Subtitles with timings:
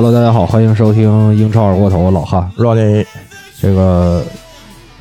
[0.00, 2.48] Hello，大家好，欢迎收听英超二锅头，我老汉。
[2.56, 3.04] 让你
[3.60, 4.22] 这个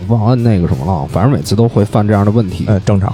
[0.08, 2.66] 忘摁那个什么了，反正每次都会犯这样的问题。
[2.68, 3.14] 呃正常，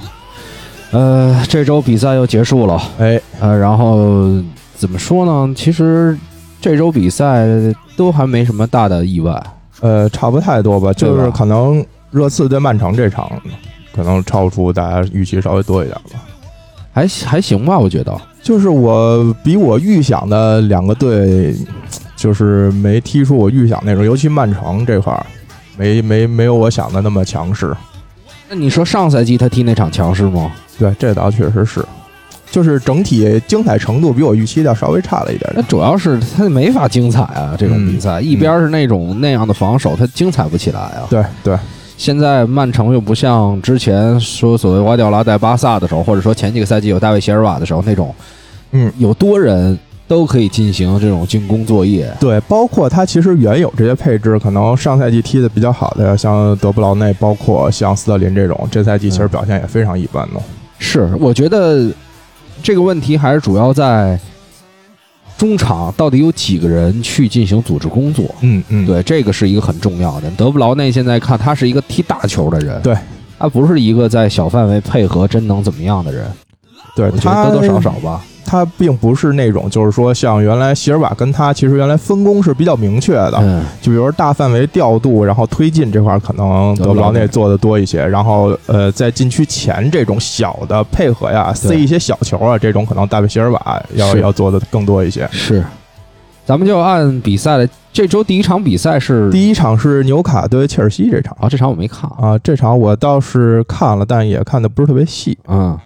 [0.92, 4.18] 呃，这周比赛又结束了，哎，呃，然后
[4.78, 5.54] 怎么说呢？
[5.54, 6.18] 其实
[6.62, 7.46] 这周比赛
[7.98, 9.44] 都还没什么大的意外。
[9.82, 13.30] 呃，差不太多吧，就对吧是可能热刺对曼城这场，
[13.94, 16.22] 可能超出大家预期稍微多一点吧。
[16.94, 18.18] 还还行吧，我觉得。
[18.44, 21.56] 就是我比我预想的两个队，
[22.16, 25.26] 就是没踢出我预想那种，尤其曼城这块儿，
[25.78, 27.74] 没没没有我想的那么强势。
[28.50, 30.52] 那你说上赛季他踢那场强势吗？
[30.78, 31.84] 对，这倒确实是，
[32.52, 35.54] 就是整体精彩程度比我预期的稍微差了一点点。
[35.56, 41.08] 那主要是他没法精彩啊，这种比赛、一边是那种那样的防守，他精彩不起来啊。
[41.10, 41.58] 对对，
[41.98, 48.14] 现在曼城又不像之前说所谓瓜迪奥拉在巴萨的时候，或者说前几个赛季有大卫席尔瓦的时候那种，
[48.72, 49.78] 嗯，有多人
[50.08, 52.12] 都可以进行这种进攻作业。
[52.20, 60.42] 对，包括他其实原有这些配置，可能上赛季踢的比较好的，像德布劳内，包括像斯特林这种，这赛季其实表现也非常一般的。
[60.80, 61.90] 是，我觉得
[62.62, 64.20] 这个问题还是主要在
[65.44, 68.24] 中场到底有几个人去进行组织工作。
[68.40, 70.32] 嗯嗯，对，这个是一个很重要的。
[70.38, 72.96] 德布劳内现在看他是一个踢大球的人，对，
[73.38, 76.26] 他不是一个在小范围配合真能怎么样的人。
[76.96, 78.24] 对，我觉得多多少少吧。
[78.46, 95.28] 他并不是那种，就是说像原来席尔瓦跟他其实原来分工是比较明确的，嗯，就比如说大范围调度，然后推进这块儿可能德布劳内做的多一些，然后呃在禁区前这种小的配合呀，塞一些小球啊，这种可能大卫席尔瓦要要做的更多一些。
[95.32, 95.64] 是。
[96.46, 102.32] 咱们就按比赛的，这周第一场比赛是第一场是纽卡对切尔西这场啊，这场我没看啊。
[102.32, 105.38] 啊，这场我倒是看了，但也看的不是特别细。
[105.48, 105.80] 嗯，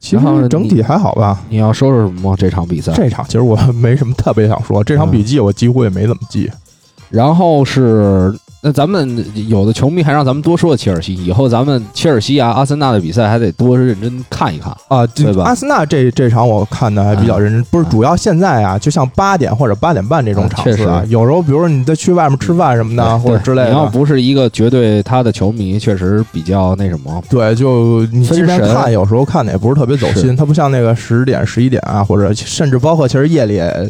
[0.00, 1.40] 其实整体还好吧。
[1.50, 2.36] 你要说说什么吗？
[2.36, 2.92] 这场比赛？
[2.94, 6.50] 这场其实我没什么特别想说，这场嗯笔记我几乎也没怎么记。
[7.10, 14.70] 然后是那咱们有的球迷还让咱们多说切尔西，以后咱们切尔西啊、阿森纳的比赛还得多认真看一看。
[14.88, 15.44] 啊，对吧？
[15.44, 27.22] 阿森纳这这场我看的还比较认真，不是主要现在啊，就像八点或者八点半这种啊场次啊有时候比如说你再去外面吃饭什么的，或者之类你要的，不是一个绝对他的球迷，确实比较那什么。
[27.30, 33.86] 对，就你即便看，有时候看的也不是特别走心，他不像那个十点、十一点啊，或者甚至包括其实夜里呃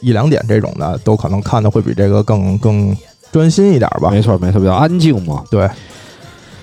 [0.00, 2.96] 一两点这种的，都可能看的会比这个更更
[3.34, 4.10] 专心一点吧。
[4.12, 5.42] 没错没错，比较安静嘛。
[5.50, 5.68] 对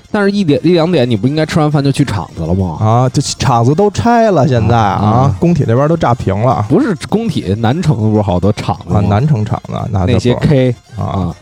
[0.09, 2.78] 但是一点一两点，你不应该吃完饭就去厂子了吗？
[2.80, 9.02] 啊，这厂子都拆了，现在啊啊，工体那边都炸平了不是工体南城不是好多厂子？
[9.10, 11.36] 南城厂子那那些 K 啊，啊，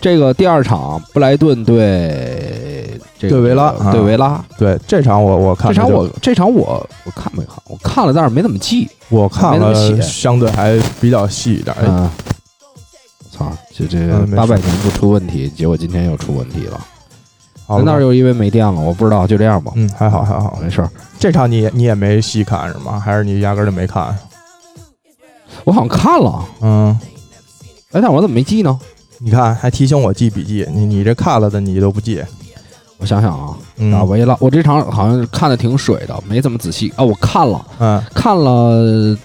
[0.00, 7.56] 这个第二场布莱顿对这个对维拉啊对维拉，对这场我我看这场我这场我我看没看？
[7.68, 8.88] 我看了，但是没怎么记。
[9.08, 11.74] 我看了，相对还比较细一点。
[11.76, 12.08] 哎
[13.50, 16.80] 嗯，操，这八百年不出问题，结果今天又出问题了。
[17.84, 20.58] 那又因为没电了，我不知道，就这样吧，嗯，还好还好。
[20.62, 20.90] 没事儿。
[21.18, 23.00] 这场你也你也没细看是吗？
[23.00, 24.14] 还是你压根儿就没看？
[25.64, 26.98] 我好像看了，嗯，
[27.92, 28.78] 哎，但我怎么没记呢？
[29.18, 32.22] 你看还提醒我记笔记，你你这看了的你都不记。
[32.98, 37.02] 我想想啊，嗯啊，维拉，我这场好像看的挺水的，没怎么仔细啊。
[37.02, 39.16] 我看了，嗯看了，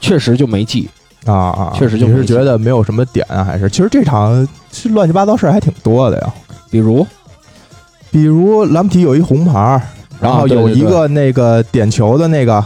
[0.00, 0.90] 确实就没记。
[1.26, 3.44] 啊啊，确实就你是觉得没有什么点啊？
[3.44, 6.34] 还是其实这场是乱七八糟事儿还挺多的呀？
[6.70, 7.06] 比如，
[8.10, 9.82] 比如兰普提有一红牌儿，
[10.20, 12.64] 然后有一个那个点球的那个，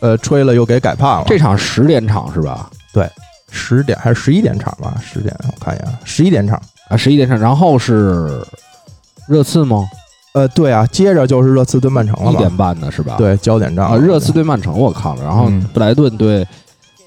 [0.00, 1.24] 呃，吹了又给改判了。
[1.26, 2.70] 这场十点场是吧？
[2.92, 3.08] 对，
[3.50, 4.94] 十点还是十一点场吧？
[5.02, 6.60] 十点我看一眼，十一点场。
[6.88, 8.40] 啊，十一点场，然后是
[9.26, 9.86] 热刺吗？
[10.32, 12.56] 呃，对啊，接着就是热刺对曼城了嘛一点。
[12.56, 13.16] 半的是吧？
[13.18, 16.46] 对，焦点战啊，热刺对曼城我看了，然后嗯布莱顿对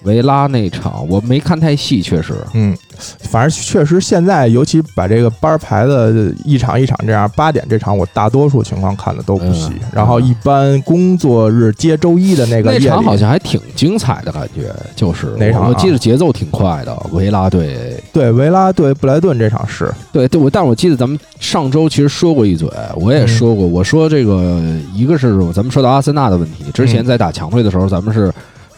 [0.04, 2.34] 维拉那场我没看太细，确实。
[2.54, 2.76] 嗯，
[3.20, 9.70] 反正确实现在，尤其把这个班儿排的一场一场这样，八点这场我大多数情况看的都不细。
[9.74, 24.60] 嗯然后一般工作日接周一的那个那，场好像还挺精彩的感觉，就是那场啊我记得节奏挺快的，维拉对对维拉对布莱顿这场是对对，我但我记得咱们上周其实说过一嘴，我也说过，我说这个
[24.96, 28.32] 一个是咱们说到阿森纳的问题，之前嗯在打强队的时候，咱们是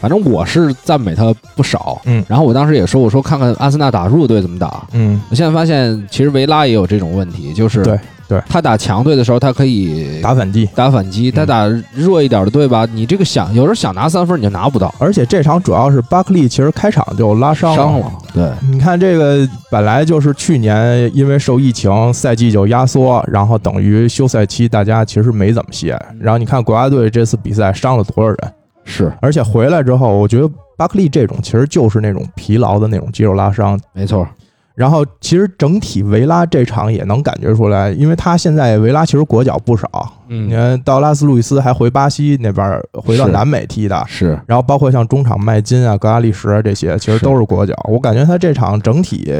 [0.04, 1.98] 反正我是赞美他不少。
[2.04, 4.86] 嗯然后我当时也说，我说看看阿森纳打弱队怎么打。
[4.92, 7.98] 嗯，我现在发现，其实维拉也有这种问题，就是对
[8.28, 10.68] 对他打强队的时候，他可以打反击。
[10.74, 18.12] 打反击；他打弱一点的队吧，你这个想有时候想拿三分你就拿不到，而且这场主要是巴克利，其实开场就拉伤伤了。
[18.34, 25.98] 对，你看这个本来就是去年因为受疫情赛季就压缩，然后等于休赛期大家其实没怎么歇。
[26.20, 28.38] 然后你看国家队这次比赛伤了多少人，
[28.84, 33.78] 是而且回来之后，我觉得巴克利这种其实就是那种疲劳的那种肌肉拉伤。
[33.92, 34.26] 没错。
[34.74, 39.88] 然后其实整体维拉这场也能感觉出来，因为他现在维拉其实国脚不少，
[40.28, 47.72] 嗯你看道拉斯路易斯还回巴西那边回到南美踢的，是然后包括像中场麦金啊、格拉利什啊这些，其实都是国脚。
[47.88, 49.32] 我感觉他这场整体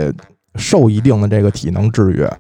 [0.55, 2.33] 受一定的这个体能制约，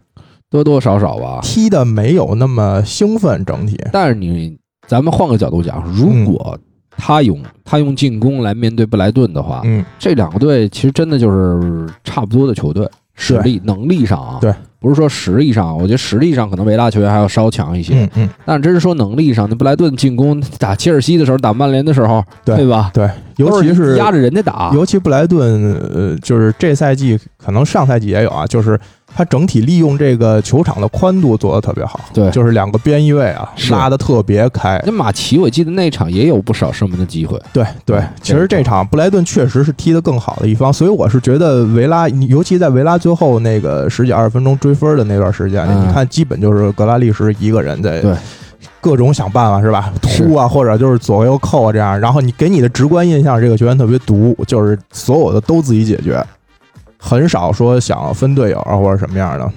[0.49, 1.41] 多多少少吧。
[1.43, 3.45] 踢的没有那么兴奋。
[3.45, 4.57] 整体，但是你，
[4.87, 6.57] 咱们换个角度讲，如果
[6.97, 22.91] 他用他用进攻来面对布莱顿的话，嗯，这两个队其实真的就是差不多的球队，实力能力上啊，对，不是说实力上，我觉得实力上可能维拉球员还要稍强一些，嗯嗯，但是真是说能力上，那布莱顿进攻打切尔西的时候，打曼联的时候，对吧？
[22.95, 28.79] 对，尤其是压着人家打，尤其布莱顿，呃，就是这赛季可能上赛季也有啊，就是
[29.15, 32.31] 他整体利用这个球场的宽度做得特别好，对。
[32.33, 45.89] 就是两个边翼位啊拉得特别开，那马奇，我记得那场也有不少射门的机会，对对对，其实这场布莱顿确实是踢得更好的一方，所以我是觉得维拉，尤其在维拉最后那个十几二十分钟追分的那段时间，嗯。
[45.89, 48.13] 你看基本就是格拉利什一个人在对。
[48.81, 56.23] 各种想办法是吧，突啊或者就是左右扣啊这样，然后你给你的直观印象，这个球员特别毒，就是所有的都自己解决，
[57.05, 59.53] 很少说想分队友啊或者什么样的。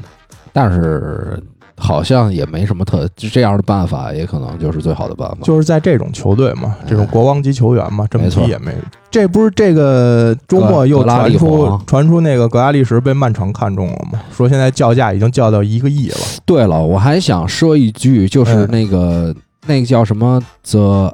[0.52, 1.42] 但是
[1.78, 5.38] 好像也没什么特就这样的办法，也可能就是最好的办法。
[5.44, 8.74] 就是在这种球队嘛，这种国王级球员嘛，这么没错踢也没。
[9.12, 14.20] 这不是这个周末又拉传出传出那个格拉利什被曼城看中了吗？
[14.36, 16.18] 说现在叫价已经叫到一个亿了。
[16.44, 19.36] 对了，我还想说一句，就是嗯那个、
[19.68, 21.14] 那个叫什么 The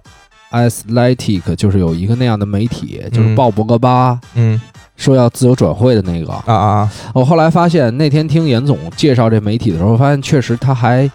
[0.52, 4.18] Athletic，就是有一个那样的媒体，就是嗯报博格巴。
[4.36, 4.62] 嗯
[5.04, 11.10] 说要自由转会的那个，啊啊，我后来发现那天听严总介绍这媒体的时候，发现确实他还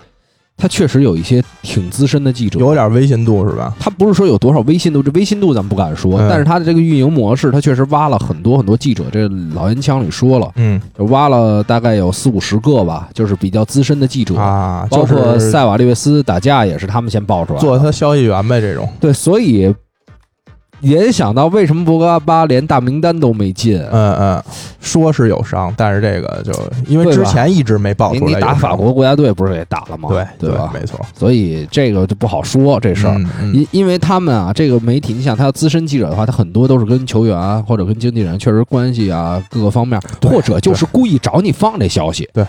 [0.58, 3.72] 他确实有一些挺资深的记者，有点威信度是吧？
[3.78, 6.26] 他不是说有多少威信度，这威信度咱们不敢说，嗯。
[6.28, 10.80] 但是他的这个运营模式，他确实挖了很多很多记者，这老烟枪里说了，嗯。
[10.98, 18.88] 就挖了大概有四五十个吧，就是比较资深的记者，啊，包括塞瓦利维斯打架也是他们先爆出来，做他消息源呗，这种。
[19.00, 19.72] 对，所以
[20.80, 24.42] 联想到为什么博格巴连大名单都没进，嗯嗯，
[24.80, 26.52] 说是有伤，但是这个就
[26.86, 28.46] 因为之前一直没爆你你出来你。
[28.46, 30.08] 打法国国家队不是也打了吗？
[30.08, 30.70] 对对吧？
[30.72, 33.14] 没错，所以这个就不好说这事儿。
[33.18, 42.46] 嗯嗯因因为他们啊，这个媒体，你想，他要资深记者的话，他很多都是跟球员啊或者跟经纪人确实关系啊各个方面，或者就是故意找你放这消息，对对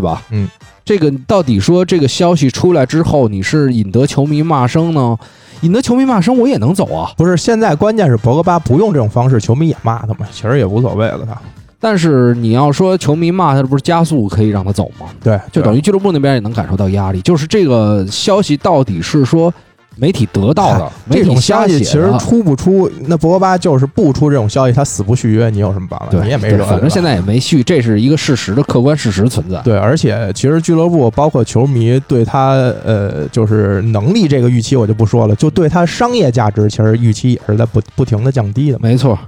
[0.00, 0.22] 吧？
[0.30, 0.48] 嗯，
[0.84, 5.16] 这个到底说这个消息出来之后，你是引得球迷骂声呢？
[5.62, 7.12] 引得球迷骂声，我也能走啊。
[7.16, 11.20] 不是，现在关键是博格巴不用这种方式，球迷也骂他嘛，其实也无所谓了。
[11.26, 11.36] 他
[11.82, 15.06] 但是你要说球迷骂他，这不是加速可以让他走吗？
[15.22, 17.20] 对，就等于俱乐部那边也能感受到压力。
[17.22, 19.52] 就是这个消息到底是说
[19.96, 26.06] 媒体得到的，媒这种消息其实出不出，那博格巴就是不出这种消息，他死不续约，你有什么办法？
[26.10, 26.58] 对，你也没辙。
[26.58, 29.60] 对反正现在也没续，这是一个事实的客观事实存在。
[29.62, 32.52] 对，而且其实俱乐部包括球迷对他
[32.84, 38.78] 呃，就是能力这个预期我就不说了，就对他商业价值，其实预期也是在不不停的降低的。
[38.80, 39.18] 没错。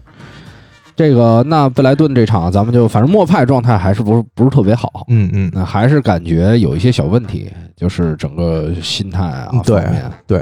[0.94, 7.50] 这个那布莱顿这场，咱们就反正莫派状态还是不是不是特别好，嗯嗯，那还是感觉有一些小问题，
[7.82, 10.40] 就是整个心态啊嗯对面，对，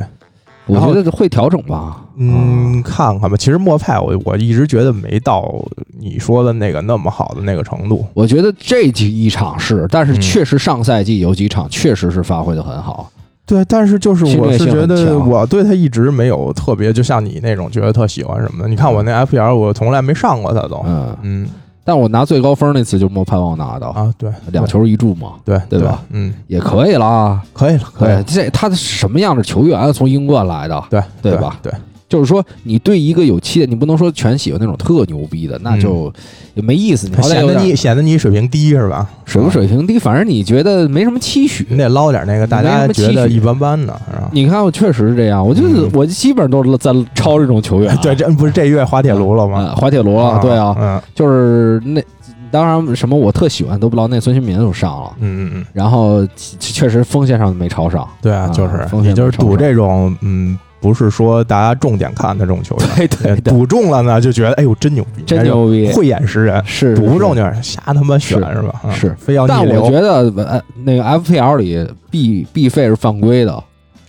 [0.67, 2.05] 我然后觉得会调整吧。
[2.17, 3.37] 嗯，看看吧。
[3.37, 5.51] 其实莫派我我一直觉得没到
[5.99, 8.07] 你说的那个那么好的那个程度。
[8.13, 13.11] 我觉得这几一场是，但是嗯确实上赛季有几场确实是发挥的很好。
[13.47, 18.69] 对，但是就是我是觉得我对他一直没有特别，就像你那种觉得特喜欢什么的。
[18.69, 20.85] 你看我那 FPL 我从来没上过他都。
[20.87, 21.49] 嗯，嗯
[21.91, 26.01] 但我拿最高分那次就是莫盼望拿的，啊，对，两球一助嘛，对对吧？
[26.11, 27.43] 嗯，也可以了。
[27.53, 29.91] 可以了，可以了，，这他的什么样的球员啊？
[29.93, 31.59] 从英冠来的，对对吧？
[31.61, 31.73] 对，
[32.11, 36.13] 就是说你对一个有期待，你不能说全喜欢那种特牛逼的，那就
[36.55, 37.09] 也没意思。
[37.09, 39.09] 你好歹显得你显得你水平低是吧？
[39.25, 41.65] 水不水平低，反正你觉得没什么期许。
[41.71, 44.29] 你得捞点那个大家觉得一般般的，是吧？
[44.33, 47.99] 你看，我确实是这样，我就是、嗯我基本上都是在抄这种球员、啊。
[48.03, 49.75] 对，这不是这月滑铁卢了啊，吗？
[49.77, 52.03] 滑铁卢了，对啊，嗯就是那
[52.51, 56.27] 当然什么我特喜欢都不知道，那孙兴民就上了，嗯嗯嗯，然后
[56.59, 62.89] 确实锋线上没抄上，对啊，啊就是风险你就是赌这种嗯不是说大家重点看的这种球员。
[62.97, 66.63] 对对对，赌中了呢，就觉得哎呦真牛逼，真牛逼，慧眼识人。
[66.65, 68.81] 是赌不中就是瞎他妈选是是吧？
[68.85, 69.47] 嗯是非要。
[69.47, 73.63] 但我觉得呃那个 FPL 里必必费是犯规的，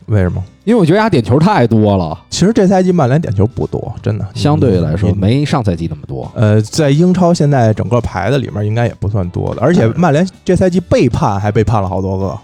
[0.08, 0.44] 为什么？
[0.64, 4.26] 因为我觉得他点球太多了，其实这赛季曼联点球不多，真的。
[4.36, 6.32] 相对来说没上赛季那么多。
[6.36, 12.38] 呃，在英超现在整个排的里面应该也不算多的，而且曼联这赛季背叛还被判了好多个，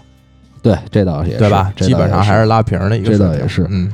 [0.62, 1.72] 对，这倒也是对吧？
[1.76, 3.18] 基本上还是拉平的一个水平。
[3.18, 3.92] 这倒也是嗯，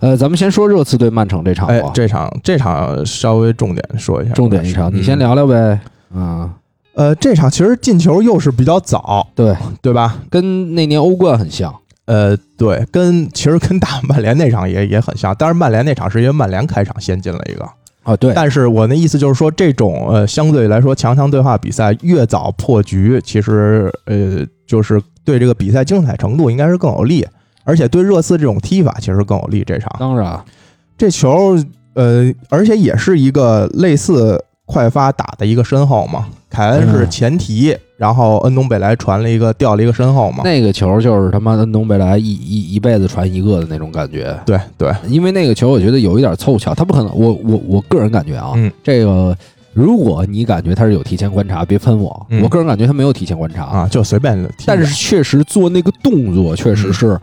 [0.00, 5.18] 呃，咱们先说热刺对曼城这场哎吧，，这场这场稍微重点说一下，重点一场，嗯你先。
[5.18, 5.78] 聊聊呗。
[6.14, 6.50] 啊，
[6.94, 10.18] 呃，这场其实进球又是比较早，对，对吧？
[10.30, 11.74] 跟那年欧冠很像。
[12.06, 17.66] 呃，对，跟其实跟打 曼联那场也也很像，但是曼联那场是因为曼联开场先进了一个，
[18.04, 27.26] 啊，对，但是我那意思就是说，这种呃相对来说强强对话比赛越早破局，其实呃就是对这个比赛精彩程度应该是更有利，
[27.64, 29.64] 而且对热刺这种踢法其实更有利。
[29.64, 30.38] 这场当然，
[30.96, 31.58] 这球
[31.94, 37.10] 呃，而且也是一个类似快发打的一个身后嘛，凯恩是嗯。
[37.10, 44.34] 前提，然后恩东贝莱传了一个掉了一个身后嘛，那个球就是他妈恩东贝莱一一一辈子传一个的那种感觉。
[44.46, 48.72] 对对，因为那个球我觉得有一点凑巧，他不可能，我我我个人感觉啊，嗯。
[48.82, 49.36] 这个
[49.74, 52.42] 如果你感觉他是有提前观察，别喷我，嗯。
[52.42, 57.20] 我个人感觉他没有提前观察，啊，就随便但是确实做那个动作确实是，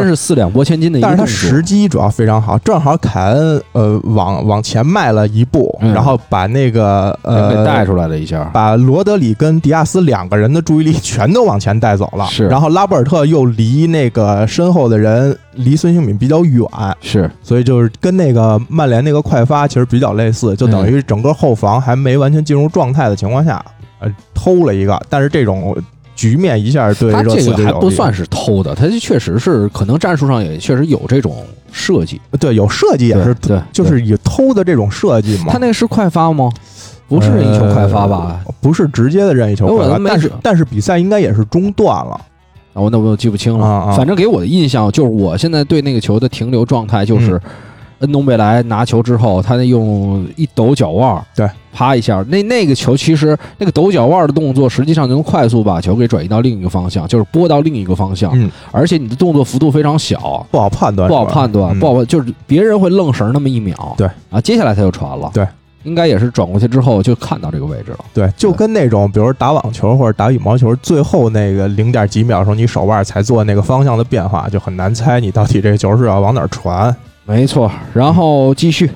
[0.00, 1.26] 真是四两拨千斤的一个但是他。
[1.26, 16.66] 时机主要非常好，正好凯恩呃往往前迈了一步，嗯然后把那个呃给带呃出来了一下，把罗德里跟迪亚斯两个人的注意力全都往前带走了，是然后拉波尔特又离那个身后的人离孙兴敏比较远，
[17.00, 23.62] 是所以就是跟那个曼联那个快发其实比较类似，就等于整个后防还没完全进入状态的情况下，
[24.00, 25.76] 呃偷了一个，但是这种
[26.22, 36.48] 局面一下对热他这个还不算是偷的，他确实是可能战术上也确实有这种设计，对有设计也是对，对就是以偷的这种设计嘛，他那个是快发吗？
[37.08, 38.40] 不是任意球快发吧？
[38.46, 42.12] 呃不是直接的任意球快发，但是但是比赛应该也是中断了。
[42.72, 43.66] 啊，我那我记不清了。
[43.66, 47.40] 啊啊反正给我的印象就是，我现在对那个球的停留状态就是，
[48.02, 60.46] 恩东贝莱拿球之后，他那用一抖脚腕儿，对，啪一下，那那个球其实那个抖脚腕儿的动作，实际上能快速把球给转移到另一个方向，就是拨到另一个方向，嗯，而且你的动作幅度非常小。
[60.50, 65.46] 不好判断，不好判断，嗯不好，就是别人会愣神儿那么一秒，对啊，接下来他就传了，对，
[65.84, 76.94] 应该也是转过去之后就看到这个位置了，对，就跟那种比如打网球或者打羽毛球，最后那个零点几秒的时候，你手腕才做那个方向的变化，就很难猜你到底这个球是要往哪儿传。
[77.24, 77.70] 没错。
[77.94, 78.90] 然后继续，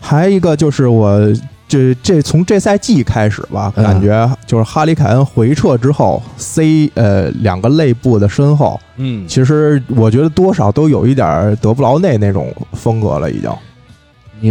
[0.00, 1.18] 还一个就是我
[1.66, 13.50] 这这从这赛季开始吧，嗯感觉就是哈里凯恩回撤之后，C 呃两个肋部的身后，嗯，其实我觉得多少都有一点德布劳内那种风格了，已经。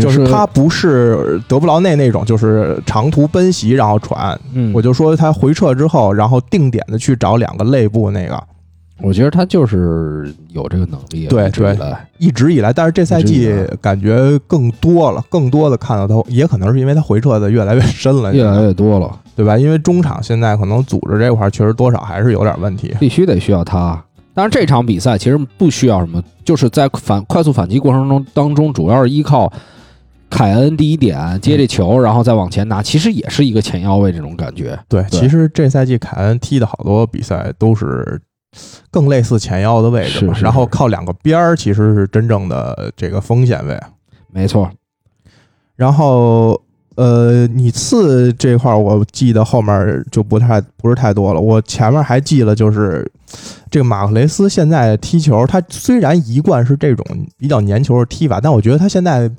[0.01, 4.39] 就是他不是德布劳内那种，就是长途奔袭然后传。
[4.53, 8.43] 嗯，我就说他回撤之后，然后定点的去找两个肋部那个，
[9.01, 11.75] 我觉得他就是有这个能力对，对
[12.19, 19.57] 一直以来但是这赛季感觉更多了，更多的看到他，也可能是因为他回撤的越来越深了，越来越多了，对吧？
[19.57, 22.95] 因为中场现在可能组织这块儿确实多少还是有点问题。
[22.99, 24.01] 必须得需要他。
[24.35, 29.51] 但是，这场比赛其实不需要什么，就是在反快速反击过程中当中，主要是依靠
[30.29, 34.79] 凯恩第一点接这球，然后再往前拿，其实也是一个前腰位这种感觉。
[34.87, 38.19] 对，对其实这赛季凯恩踢的好多比赛都是
[38.91, 43.79] 更类似前腰的位置嘛，是是然后靠两个边儿，其实是真正的这个锋线位。
[44.31, 44.69] 没错，
[45.75, 46.59] 然后
[46.95, 53.11] 呃，你次这块儿我记得后面就不太不是太多了，我前面还记了，就是
[53.71, 57.05] 这个马克雷斯现在踢球，他虽然一贯是这种
[57.37, 59.29] 比较粘球的踢法，但我觉得他现在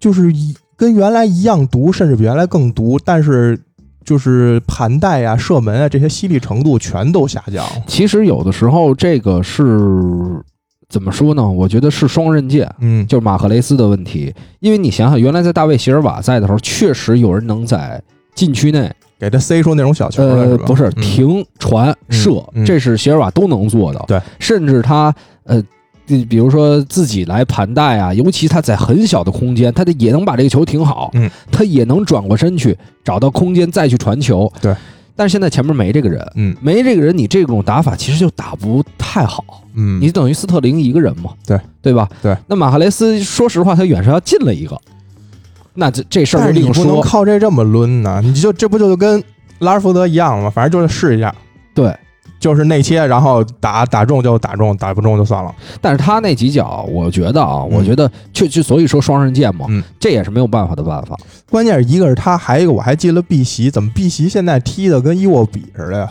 [0.00, 3.58] 就是一跟原来一样毒，甚至比原来更毒，但是
[4.04, 7.64] 就是盘带啊、射门啊这些犀利程度全都下降。
[7.86, 9.62] 其实有的时候这个是
[10.88, 11.48] 怎么说呢？
[11.48, 12.70] 我觉得是双刃剑。
[12.80, 18.02] 嗯，就是马赫雷斯的问题，因为你想想，原来在大卫席尔瓦在的时候，确实有人能在
[18.34, 24.04] 禁区内，给他塞出那种小球来，呃，不是嗯停、传、射，嗯这是席尔瓦都能做的。
[24.06, 25.62] 对，甚至他呃，
[26.18, 34.52] 比比如说自己来盘带啊，尤其他在很小的空间，他的也能把这个球停好，嗯，他也能转过身去找到空间再去传球。
[34.60, 34.74] 对，
[35.16, 39.44] 但是现在前面没这个人，嗯没这个人，你这种打法其实就打不太好。
[39.74, 42.08] 嗯，你等于斯特林一个人嘛，对对吧？
[42.22, 42.36] 对。
[42.46, 44.78] 那马哈雷斯，说实话，他远射要进了一个，
[45.74, 46.84] 那这这事儿另说。
[46.84, 49.22] 不能靠这这么抡呢，你就这不就跟
[49.60, 50.50] 拉尔福德一样吗？
[50.50, 51.34] 反正就是试一下。
[51.74, 51.96] 对，
[52.42, 55.54] 就是内切，然后打打中就打中，打不中就算了。
[55.80, 61.16] 但是他那几脚，我觉得啊，嗯我觉得就就所以说双刃剑嘛，嗯这也是没有办法的办法。
[61.48, 66.08] 关键是一个是他，还有一个我还记了碧玺，怎么碧玺现在踢的跟伊沃比似的呀？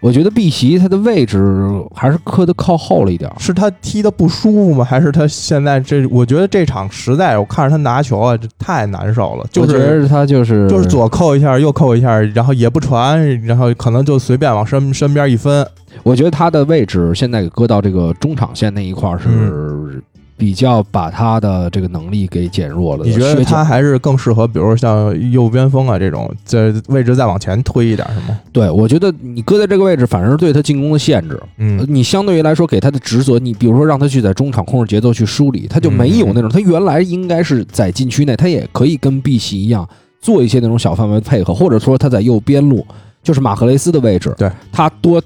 [0.00, 3.36] 我觉得碧玺他的位置还是磕的靠后了一点儿。
[3.38, 4.84] 是他踢的不舒服吗？
[4.84, 6.06] 还是他现在这？
[6.06, 9.46] 我觉得这场实在，我看着他拿球啊，这太难受了。
[9.52, 15.66] 就我觉是得他就是就是左扣一下，右扣一下，然后也不传，然后可能就随便往身身边一分。
[16.02, 20.00] 我觉得他的位置现在给搁到这个中场线那一块儿是嗯
[20.40, 23.04] 比较把他的这个能力给减弱了。
[23.04, 28.40] 你觉得他还是更适合，比如像右边锋啊这种，在位置再往前推一点，是吗？
[28.50, 31.34] 对我觉得你搁在这个位置，反而是对他进攻的限制。
[31.34, 39.86] 呃嗯你相对于来说给他的职责，你比如说让他去在中场控制节奏去梳理，他就没有那种，他原来应该是在禁区内，他也可以跟碧玺一样
[40.22, 42.86] 做一些那种小范围的配合，或者说他在右边路，
[43.22, 45.22] 就是马赫雷斯的位置，对他多，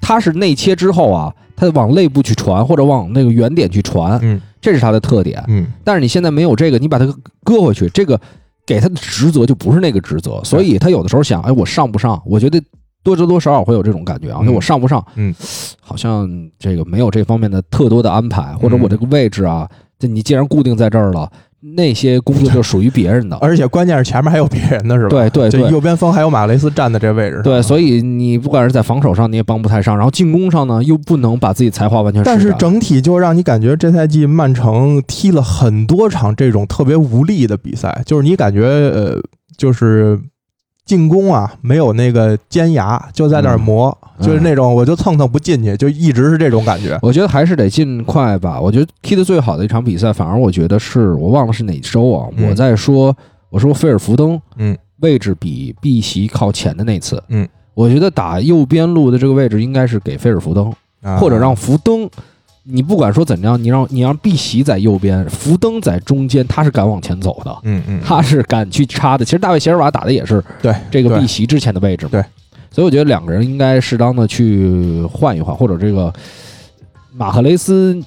[0.00, 4.40] 他是内切之后啊，他往内部去传或者往那个原点去传，嗯。
[4.60, 5.44] 这是它的特点。
[5.48, 5.66] 嗯。
[5.84, 7.06] 但是你现在没有这个，你把它
[7.44, 8.18] 搁回去，这个
[8.64, 12.20] 给它的职责就不是那个职责，所以他有的时候想，哎，我上不上？
[12.24, 12.58] 我觉得
[13.02, 14.54] 多多多少少会有这种感觉啊，嗯。
[14.54, 15.04] 我上不上？
[15.16, 15.34] 嗯，
[15.80, 16.26] 好像
[16.58, 19.68] 这个没有这方面的特多的安排，或者我这个位置啊，
[19.98, 21.30] 这你既然固定在这儿了，
[21.76, 23.36] 那些工作就属于别人的。
[23.38, 25.08] 而且关键是前面还有别人的是吧？
[25.08, 27.40] 对对对右边锋还有马雷斯站在这位置。
[27.42, 32.22] 对，所以你不管是在防守上，你也帮不太上，然后进攻上呢，又不能把自己才华完全。
[32.22, 39.20] 但是整体就让你感觉这赛季曼城踢了很多场这种特别无力的比赛，就是你感觉呃，
[39.56, 40.18] 就是
[40.84, 46.98] 进攻啊没有那个尖牙，就在那儿磨，嗯就是那种我就蹭蹭不进去，就一直是这种感觉。
[47.02, 48.60] 我觉得还是得尽快吧。
[48.60, 52.28] 我觉得踢得最好的一场比赛，反而我觉得是我忘了是哪周啊。
[52.36, 53.16] 嗯我在说，
[53.50, 62.08] 我说菲尔福登，嗯，位置比碧席靠前的那次，嗯，我觉得打右边路的这个位置应该是给菲尔福登，啊或者让福登。
[62.66, 69.24] 你不管说怎样，你让你让碧玺在右边，福登在中间，他是敢往前走的，嗯嗯，他是敢去插的。
[69.24, 72.12] 其实大卫席尔瓦打的也是对对这个碧玺之前的位置嘛。
[72.12, 72.24] 对，
[72.70, 76.10] 所以我觉得两个人应该适当的去换一换，或者这个
[77.14, 78.02] 马赫雷斯，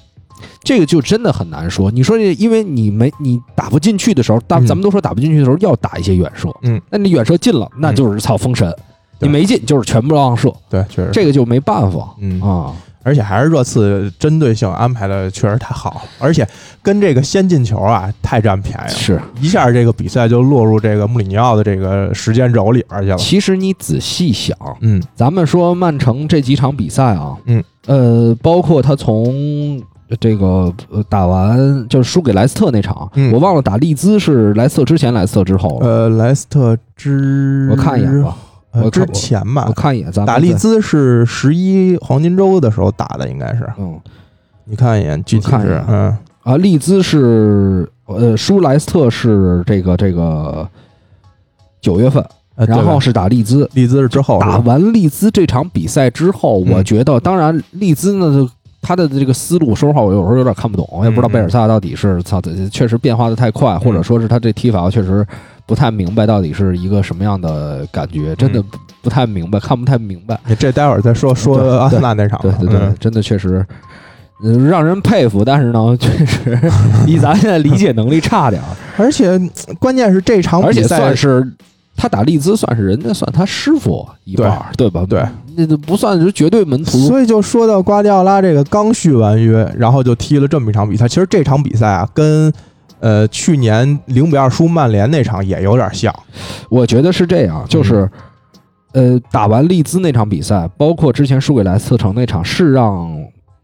[0.64, 1.88] 这个就真的很难说。
[1.88, 8.68] 你说这，因为你没你打不进去的时候，咱嗯咱们都说打不进去的时候要打一些远射，嗯，那你远射进了，那就是操封神；
[9.20, 12.74] 对你没进，就是全部让射，对，确实这个就没办法嗯啊。
[13.02, 16.46] 而且还是热刺针对性安排的确实太好了，而且
[16.82, 23.16] 跟这个先进球啊太占便宜了，是，一下这个比赛就落入这个穆里尼奥的这个时间轴里边去了。
[23.16, 25.02] 其实你仔细想，嗯。
[25.14, 29.82] 咱们说曼城这几场比赛啊，嗯，呃，包括他从
[30.20, 33.32] 这个呃打完就是输给莱斯特那场，嗯。
[33.32, 35.86] 我忘了打利兹是莱斯特之前，莱斯特之后了。
[35.86, 38.36] 呃，莱斯特之我看一眼吧，
[38.72, 43.66] 呃之前吧我，看一眼，咱们打利，兹是十一黄金周的时候打的，应该是。
[43.78, 43.98] 嗯
[44.70, 50.68] 你看一眼，具体是嗯啊，利兹是呃舒莱斯特是这个这个
[51.80, 52.22] 九月份，
[52.54, 53.66] 呃，然后是打利兹。
[53.72, 58.46] 利兹是之后是打完利兹这场比赛之后，嗯我觉得，当然利兹呢，
[58.82, 62.38] 他的这个思路，说实话，我有时候有点看不懂，我也不知道嗯贝尔萨到底是操，
[62.70, 65.26] 确实变化的太快，或者说是他这踢法，确实
[65.68, 70.36] 不太明白到底是一个什么样的感觉，真的不不太明白，看不太明白。
[70.46, 72.56] 你这待会儿再说说阿森纳那场吧。
[72.58, 73.64] 对对对，嗯真的确实。
[74.40, 76.56] 呃让人佩服，但是呢， 确实
[77.04, 79.50] 比咱现在理解能力差点儿，而且嗯
[79.80, 81.52] 关键是这场而且比赛算是
[81.96, 85.04] 他打利兹，算是人家算他师傅一半儿，对吧？
[85.10, 85.24] 对，
[85.56, 86.98] 那都不算是绝对门徒。
[87.08, 91.08] 所以就说到瓜迪奥拉这个刚续完约，然后就踢了这么一场比赛。
[91.08, 92.52] 其实这场比赛啊，跟
[93.00, 96.14] 呃去年零比二输曼联那场也有点像。
[96.70, 98.10] 我觉得是这样，就是，
[98.92, 103.10] 呃，打完利兹那场比赛，包括之前输给莱斯特城那场，是让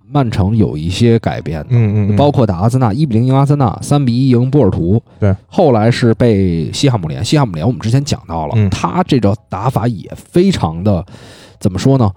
[0.07, 1.69] 曼城有一些改变的。
[1.71, 5.03] 嗯嗯包括打阿森纳一比零赢阿森纳，三比一赢波尔图。
[5.19, 11.05] 对，后来是被西汉姆联，西汉姆联我们之前讲到了，嗯他这招打法也非常的，
[11.59, 12.11] 怎么说呢？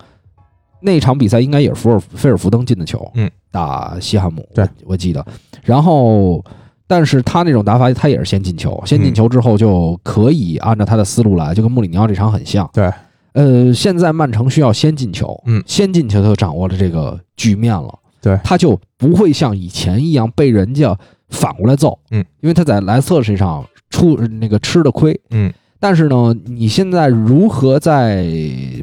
[0.80, 5.26] 那场比赛应该也是福尔菲尔福登进的球，嗯，打西汉姆，对我我记得。
[5.64, 6.44] 然后，
[6.88, 12.70] 但是他那种打法，他也是先进球，先嗯进球之后就可以按照他的思路来，就跟穆里尼奥这场很像。
[12.74, 12.90] 对，
[13.34, 17.94] 呃，现在曼城需要先进球，嗯先进球就掌握了这个局面了。
[18.20, 20.98] 对他就不会像以前一样被人家
[21.30, 25.54] 反过来揍，嗯，因为他在莱斯特身上出那个吃的亏，嗯。
[25.80, 28.26] 但是呢，你现在如何在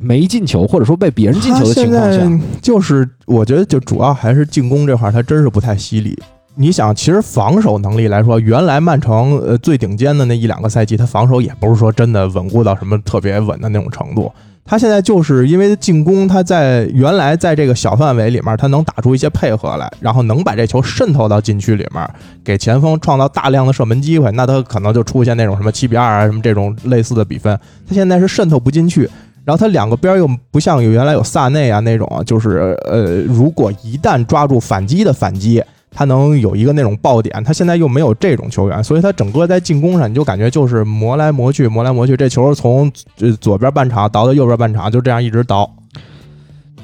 [0.00, 6.16] 没进球或者说被别人进球的情况下，就是我觉得就主要还是进攻这块儿，他真是不太犀利。
[6.56, 14.30] 你想，其实防守能力来说，原来曼城呃最顶尖的那一两个赛季，他防守也不是说真的稳固到什么特别稳的那种程度。
[14.64, 22.08] 他现在就是因为进攻，他在原来在这个小范围里面，他能打出一些配合来，然后能把这球渗透到禁区里面，
[22.44, 27.58] 给前锋创造大量的射门机会，那他可能就出现那种什么七比二啊，什么这种类似的比分。
[27.86, 29.02] 他现在是渗透不进去，
[29.44, 35.60] 然后他两个边又不像有原来有萨内啊那种，就是呃，如果一旦抓住反击的反击。
[35.94, 42.92] 他能有一个那种爆点，他现在又没有这种球员，所以他整个在进攻上，你就感觉就是磨来磨去，磨来磨去，这球从
[43.40, 45.70] 左边半场倒到右边半场，就这样一直倒。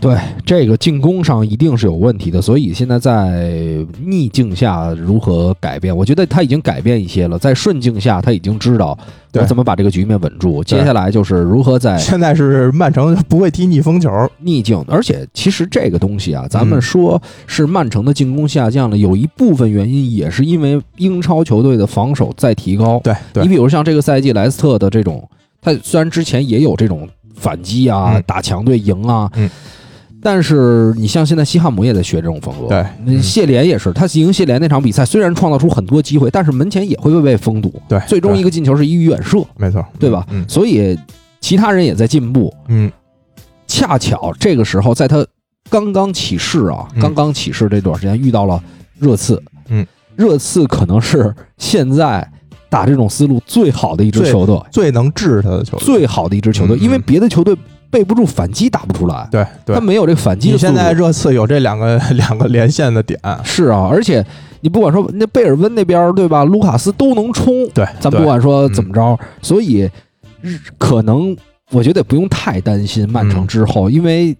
[0.01, 5.95] 对这个进攻上一定是有问题的，所以现在在逆境下如何改变？
[5.95, 8.99] 我觉得他已经改变一些了，在顺境下他已经知道
[9.35, 10.65] 我怎么把这个局面稳住。
[10.65, 14.83] 接下来就是如何在现在是曼城不会踢逆风球，逆境。
[14.89, 22.99] 而且其实这个东西啊，咱们说是曼城的进攻下降了，有一部分原因也是因为英超球队的防守在提高。
[23.05, 25.29] 对，你比如像这个赛季莱斯特的这种，
[25.61, 29.31] 他虽然之前也有这种反击啊，打强队赢啊。
[30.23, 40.27] 但是你像现在西汉姆也在学这种风格，对，谢联也是，他赢谢联那场比赛虽然创造出很多机会，但是门前也会被封堵，对，最终一个进球是一远射，没错，对吧？
[40.31, 40.99] 嗯，所以
[41.41, 42.93] 其他人也在进步，嗯，
[43.67, 45.27] 恰巧这个时候在他
[45.71, 48.63] 刚刚起势啊，刚刚起势这段时间遇到了
[48.99, 52.31] 热刺，嗯，热刺可能是现在
[52.69, 57.57] 打这种思路最好的一支球队，最能治他的球队，最好的一支球队，因为别的球队。
[57.91, 59.29] 背不住反击，打不出来。
[59.31, 60.51] 对，他没有这个反击。
[60.51, 63.19] 你现在热刺有这两个 两个连线的点。
[63.45, 64.25] 是啊，而且
[64.61, 67.69] 你不管说那贝尔温那边对吧，卢卡斯都能冲。
[67.71, 69.91] 对，咱不管说怎么着，所以
[70.79, 71.37] 可能
[71.71, 74.37] 我觉得不用太担心曼城之后，因为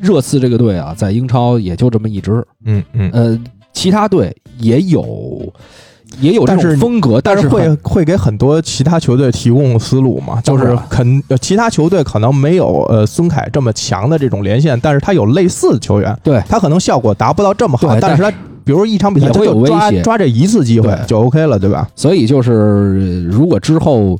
[0.00, 2.44] 热刺这个队啊，在英超也就这么一支。
[2.64, 3.10] 嗯嗯。
[3.12, 3.40] 呃，
[3.72, 5.52] 其他队也有。
[6.20, 10.40] 也有这种风格，但是会会给很多其他球队提供思路嘛？
[10.42, 18.30] 就是肯其他球队可能没有呃孙凯这么强的这种连线，但是他有类似的球员，对他可能效果达不到这么好，但是他
[18.64, 21.88] 比如一场比赛他有威胁，抓这一次机会就 OK 了，对吧？
[21.94, 24.18] 所以就是如果之后。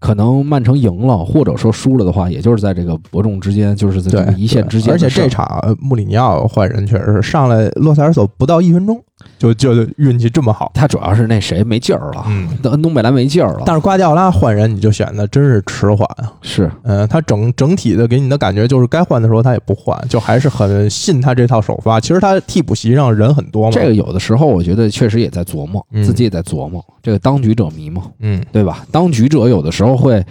[0.00, 4.92] 可能曼城赢了，或者说输了的话，也就是在这个伯仲之间，就是在这个一线之间。
[4.92, 5.48] 而且这场
[5.80, 9.02] 穆里尼奥换人确实是上来洛塞尔索不到一分钟
[9.38, 10.70] 就就运气这么好。
[10.74, 13.62] 他主要是那谁没劲儿了，嗯，恩东贝莱没劲儿了。
[13.64, 16.06] 但是瓜迪奥拉换人你就显得真是迟缓。
[16.42, 21.98] 是，嗯，他整整体的给你的感觉就是该换的时候他也不换，就还是很信他这套首发。
[21.98, 23.72] 其实他替补席上人很多嘛。
[23.72, 28.84] 这个有的时候我觉得确实也在琢磨，自己也在琢磨这个当局者迷嘛，嗯，对吧？
[28.90, 29.96] 当局者有的时候。
[29.96, 30.22] 会，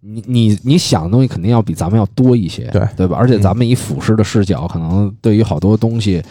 [0.00, 3.16] 你你你想的东西肯定要比咱们要多一些，对对吧？
[3.18, 6.22] 而且咱们以俯视的视角，可能对于好多东西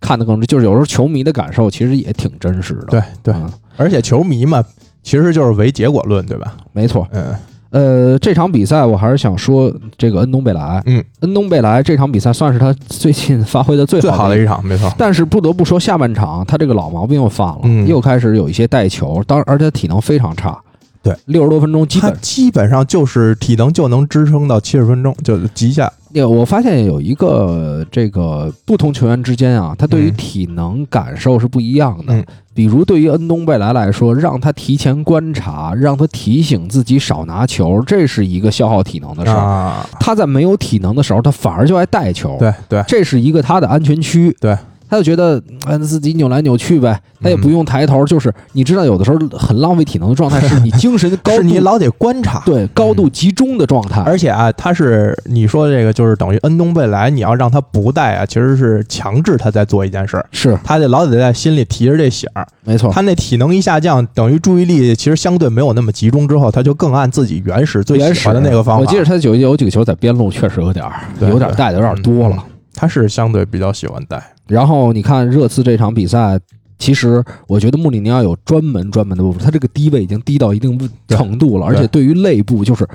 [0.00, 3.34] 看的更，就是有时候球迷的感受其实也挺真实的，对对。
[3.76, 4.62] 而且球迷嘛，
[5.02, 6.56] 其实就是唯结果论，对吧？
[6.72, 7.34] 没错，嗯
[7.70, 14.90] 呃，这场比赛我还是想说这个恩东贝莱，嗯，恩东贝莱这场比赛算是他最近发挥的最好的一场，没错。
[14.96, 20.58] 但是不得不说，下半场他这个老毛病又犯了，又开始有一些带球，当而且体能非常差。
[21.02, 25.88] 对，六十多分钟，基本基本上就是体能就能支撑到七十分钟，就极限。
[26.14, 32.24] 我发现有一个这个不同球员之间啊，他对于体能感受是不一样的。
[32.54, 39.74] 比如对于恩东贝莱来说，让他提前观察，让他提醒自己少拿球，这是一个消耗体能的事儿。
[40.00, 42.36] 他在没有体能的时候，他反而就爱带球。
[42.38, 44.36] 对对，这是一个他的安全区。
[44.40, 44.56] 对。
[44.88, 54.00] 他就觉得嗯自己扭来扭去呗，他也不用抬头，就是你知道有的时候很浪费体能的状态，是你精神高， 是你老得观察，对高度集中的状态。
[54.02, 62.46] 而且啊，他是你说这个就是等于恩东贝莱，你要让他不带啊，其实是强制他在做一件事，是他得老得在心里提着这醒儿。
[62.64, 68.80] 没错，他那体能一下降，等于注意力其实相对没有那么集中之后，他就更按自己原始最喜欢的那个方法。
[68.80, 70.84] 我记得他有有几个球在边路确实有点
[71.20, 72.42] 有点带的有点多了，
[72.74, 74.22] 他是相对比较喜欢带。
[74.48, 76.38] 然后你看热刺这场比赛，
[76.78, 82.88] 其实我觉得穆里尼奥有专门专门的部分，他这个低位已经低到一定程度了，而且对于内部就是。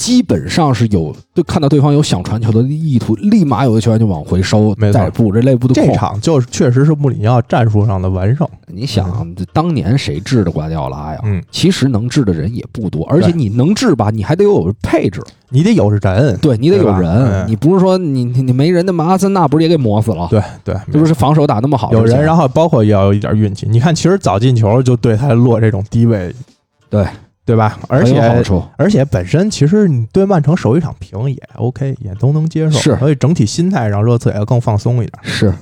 [0.00, 5.74] 基本上是有对看到对方有想传球的意图，立马有的球员就往回收，带步这内部的。
[5.74, 8.48] 这场就是确实是穆里尼奥战术上的完胜。
[8.66, 11.20] 你想，当年谁治的瓜迪奥拉呀？
[11.24, 20.26] 嗯，其实能治的人也不多，而且你能治吧，你还得有配置，你得有人，对你得有人，你不是说你你没人，那么阿森纳不是也给磨死了？
[20.30, 23.66] 对对，这不是防守打那么好，有人，然后包括也要有一点运气。
[23.68, 26.34] 你看，其实早进球就对他落这种低位，
[26.88, 27.06] 对。
[27.50, 27.76] 对吧？
[27.88, 28.20] 而且
[28.76, 32.78] 而且本身其实你对曼城守一场平也 OK，也都能接受。
[32.78, 35.12] 是，所以整体心态上热刺也要更放松一点。
[35.22, 35.52] 是。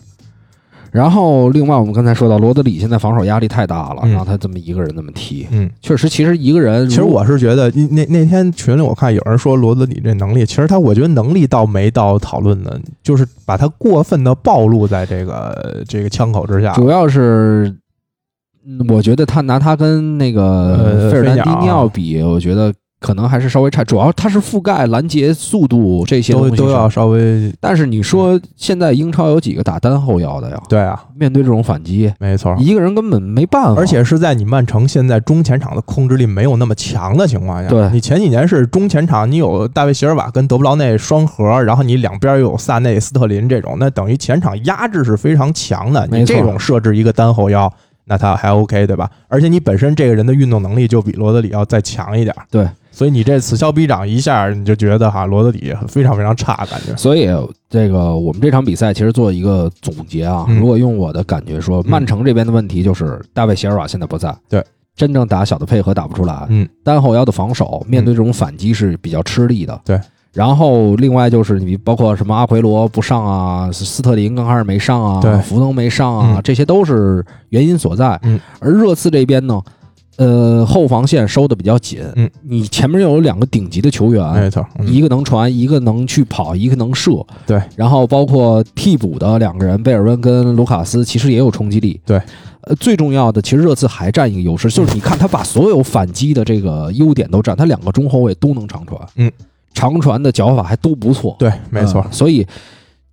[0.91, 16.73] 然后另外我们刚才说到罗德里现在防守压力太大了，嗯让他这么一个人那么踢，嗯，确实，其实一个人，其实我是觉得那那天群里我看有人说罗德里这能力，其实他我觉得能力倒没到讨论的，就是把他过分的暴露在这个这个枪口之下。
[16.73, 17.75] 主要是，
[18.67, 23.85] 嗯我觉得他拿他跟那个呃费尔南迪尼奥比，我觉得可能还是稍微差。
[23.85, 30.61] 主要他是覆盖、拦截、速度这些都东西上都要稍微但是你说现在英超有几个打单后腰的呀？
[30.69, 32.55] 对啊，面对这种反击，没错。
[32.59, 33.81] 一个人根本没办法。
[33.81, 46.05] 而且是在你曼城现在中前场的控制力没有那么强的情况下，对你前几年是中前场，你有大卫席尔瓦跟德布劳内双核，然后你两边又有萨内、斯特林这种，那等于前场压制是非常强的。
[46.11, 47.73] 你这种设置一个单后腰，
[48.09, 49.11] 那他还 OK 对吧？
[49.29, 56.97] 而且你本身这个人的运动能力就比罗德里要再强一点，对，所以你这此消彼长一下，你就觉得哈罗德里非常非常差，感觉。
[56.97, 57.29] 所以
[57.69, 60.59] 这个我们这场比赛其实做一个总结啊，嗯。
[60.59, 64.65] 如果用我的感觉说，嗯曼城这边的问题就是大卫席尔瓦现在不在，对，
[64.97, 70.01] 真正打小的配合打不出来，嗯，单后腰的防守面对这种反击是比较吃力的，对。
[70.39, 75.37] 然后另外就是你包括什么阿奎罗不上啊，斯斯特林刚开始没上啊，对。
[75.39, 76.41] 福登没上啊，嗯。
[76.45, 78.17] 这些都是原因所在。
[78.23, 79.61] 嗯，而热刺这边呢，
[80.17, 84.87] 呃，后防线收的比较紧，嗯，你前面又有两个顶级的球员，没错，嗯。
[84.87, 87.11] 一个能传，一个能去跑，一个能射。
[87.45, 92.01] 对，然后包括替补的两个人，贝尔温跟卢卡斯，其实也有冲击力。
[92.07, 92.17] 对，
[92.61, 99.33] 呃，最重要的，其实热刺还占一个优势，就是你看他把所有反击的这个优点都占，他两个中后卫都能长传，嗯，
[99.79, 101.37] 长传的脚法还都不错。
[101.39, 102.05] 对，没错。
[102.05, 102.45] 嗯，所以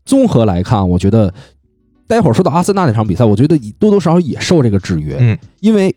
[0.04, 1.32] 综合来看，我觉得
[2.08, 5.96] 待会儿说到阿森纳那场比赛，我觉得多多少少也受这个制约，嗯，因为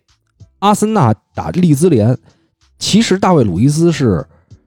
[0.59, 2.15] 阿森纳打利兹联，
[2.79, 4.23] 其实大卫鲁伊斯是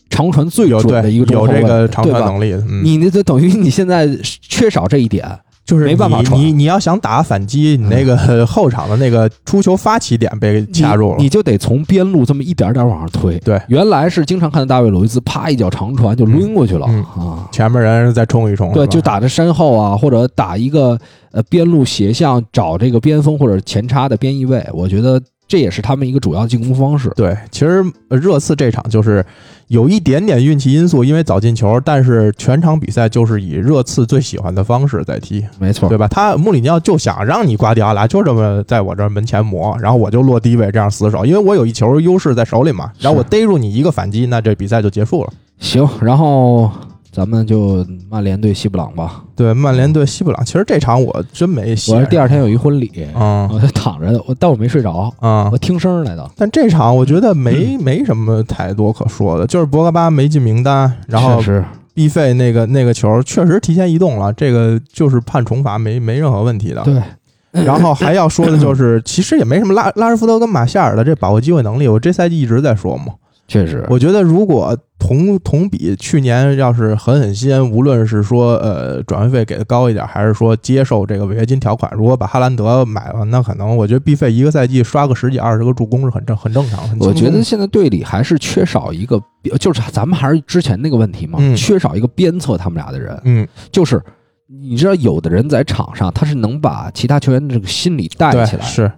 [0.09, 2.03] 长传最有准的一个中后卫，有这个长？
[2.03, 2.83] 传能力，嗯。
[2.83, 5.23] 你那就等于你现在缺少这一点，
[5.63, 13.37] 就是没办法传你你你要想打反击，你那个呃后场的那个出球发起点被掐住了，你，你就得从边路这么一点点往上推。
[13.39, 20.99] 对原来是经常看到大卫鲁伊斯啪一脚长传就抡过去了、嗯啊，前面人再冲一冲，对，就打着身后啊，或者打一个
[21.31, 25.21] 呃边路斜向找这个边锋或者前插的边翼位，我觉得
[25.51, 27.11] 这也是他们一个主要进攻方式。
[27.13, 27.37] 对。
[27.51, 29.25] 其实呃热刺这场就是
[29.67, 36.07] 有一点点运气因素，因为早进球，但是全场比赛就是以热刺最喜欢的方式在踢，没错对，吧？
[36.07, 45.33] 他穆里尼奥就想让你瓜迪奥拉就这么在我这儿门前磨，然后我就落低位这样死守，因为我有一球优势在手里嘛，然后我逮住你一个反击，那这比赛就结束了。
[45.59, 46.71] 行，然后
[47.11, 49.23] 咱们就曼联对西布朗吧。
[49.35, 51.93] 对，曼联对西布朗，其实这场我真没写。
[51.93, 56.31] 我是第二天有一婚礼，嗯我就躺着，我但我没睡着，啊我，听声儿来的。
[56.37, 66.81] 但这场我觉得没没什么太多可说的，就是博格巴没进名单，然后确实毕费那个那个球确实提前移动了，这个就是判重罚没没任何问题的。
[66.83, 67.01] 对，
[67.65, 73.07] 然后还要说的就是，其实也没什么拉拉什福德跟马夏尔的这把握机会能力，我这赛季一直在说嘛。
[73.47, 86.79] 确实，我觉得如果同同比去年要是狠狠心，无论是说呃转会费给的高一点，还是说接受这个违约金条款，如果把哈兰德买了，那可能我觉得必费一个赛季刷个十几二十个助攻是很正很正常。
[86.99, 89.21] 我觉得现在队里还是缺少一个，
[89.59, 93.19] 就是咱们还是之前那个问题嘛，嗯缺少一个鞭策他们俩的人。
[93.25, 94.01] 嗯，就是
[94.47, 98.89] 你知道，有的人在场上他是能把其他球员的这个心理带起来，是。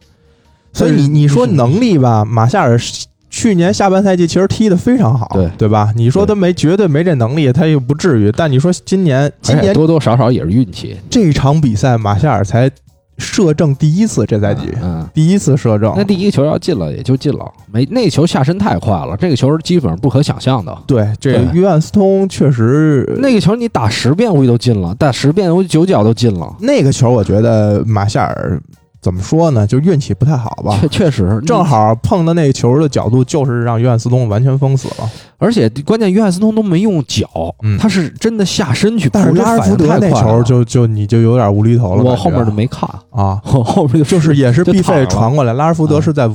[0.73, 2.77] 所以你你说能力吧，马夏尔
[3.43, 5.91] 去年下半赛季其实踢得非常好，对对吧？
[5.97, 8.31] 你说他没绝对没这能力，他又不至于。
[8.31, 10.95] 但你说今年今年多多少少也是运气。
[11.09, 12.71] 这场比赛，马夏尔才
[13.17, 15.93] 射正第一次，这赛季嗯，第一次射正。
[15.97, 20.73] 那第一个球要进了也就进了，没那球下身太快了，这个球基本上不可想象的。
[20.87, 26.55] 对，这对约翰斯通确实那个球你打十遍估计都进了，打十遍估计九脚都进了。
[26.61, 28.57] 那个球，我觉得马夏尔
[29.03, 29.67] 怎么说呢？
[29.67, 30.87] 就运气不太好吧确。
[30.87, 35.09] 确实， 正好碰到那个球的角度，就是让约翰斯通完全封死了。
[35.37, 37.27] 而且关键约翰斯通都没用脚，
[37.63, 42.03] 嗯他是真的下身去扑，但是拉尔福德那球就就你就有点无厘头了。
[42.03, 46.29] 我后面就没看，啊，我 后面就就是也是就必费传过来，拉尔福德嗯是在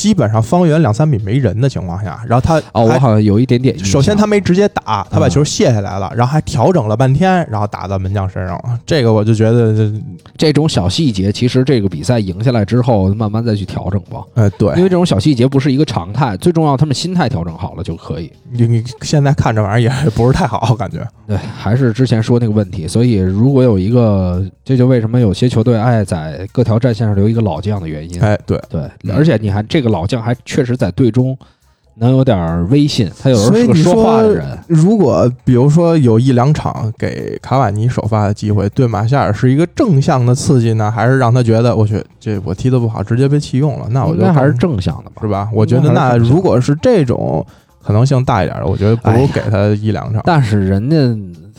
[0.00, 3.78] 基本上方圆两三米没人的情况下，然后他哦，我好像有一点点。
[3.84, 8.80] 首先他没直接打，他把嗯球卸下来了，然后还调整了半天，然后打到门将身上了。
[8.86, 9.92] 这个我就觉得
[10.38, 14.22] 这，种小细节，其实这个比赛赢下来之后，慢慢再去调整吧。
[14.32, 18.32] 呃，对因为这种小细节不是一个常态，最重要他们心态调整好了就可以。
[18.50, 21.06] 你你现在看这玩意儿也不是太好，感觉。
[21.26, 28.18] 对，还是之前说那个问题，所以如果有一个，这就为什么有些球队爱在各条战线上留一个老将的原因。
[28.22, 31.36] 哎，对，对，嗯而且你还这个老将还确实在队中
[31.96, 43.86] 能有点威信，他有时候是个说话的人。，如果比如说有一两场给卡瓦尼首发的机会，对马夏尔是一个正向的刺激呢，还是让他觉得我去这我踢得不好，直接被弃用了？
[43.90, 45.28] 那我觉得还是正向的吧是？
[45.28, 45.50] 吧？
[45.52, 47.44] 我觉得那如果是这种
[47.82, 50.22] 可能性大一点的，我觉得不如给他一两场。
[50.24, 50.96] 但是人家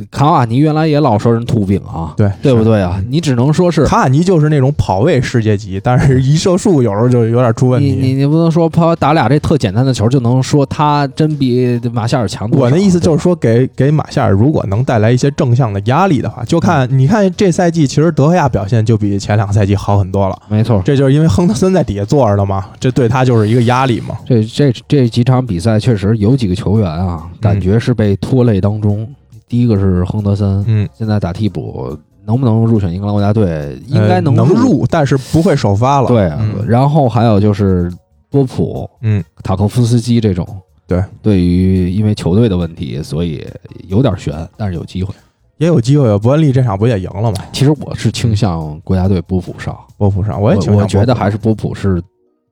[0.10, 3.02] 卡瓦尼原来也老说人秃饼啊，对对不对啊？
[3.10, 8.14] 你只能说是卡瓦尼就是那种跑位世界级，但是一射术有时候就有点出问你你。
[8.14, 12.66] 你不能说他打俩这特简单的球就能说他真比马夏尔强多少。
[12.66, 20.38] 我的意思就是说给，给马夏尔如果能带来一些正向的压力的话，就看嗯你看这赛季其实德赫亚表现就比前两个赛季好很多了。
[20.48, 24.18] 没错，这就是因为亨德森在底下坐着了嘛，这对他就是一个压力嘛。
[24.26, 29.08] 这这这几场比赛确实有几个球员啊，感觉是被拖累当中。
[29.52, 31.94] 第一个是亨德森，嗯，现在打替补，
[32.26, 33.78] 能不能入选英格兰国家队？
[33.86, 36.08] 应该呃能能入，但是不会首发了。
[36.08, 37.92] 对，啊嗯然后还有就是
[38.30, 40.48] 波普、嗯，塔科夫斯基这种，
[40.88, 43.46] 对，对于因为球队的问题，所以
[43.90, 45.14] 有点悬，但是有机会。
[45.58, 46.18] 也有机会。
[46.20, 47.38] 伯恩利这场不也赢了吗？
[47.52, 52.02] 其实我是倾向国家队波普上，波普上，我我觉得还是波普是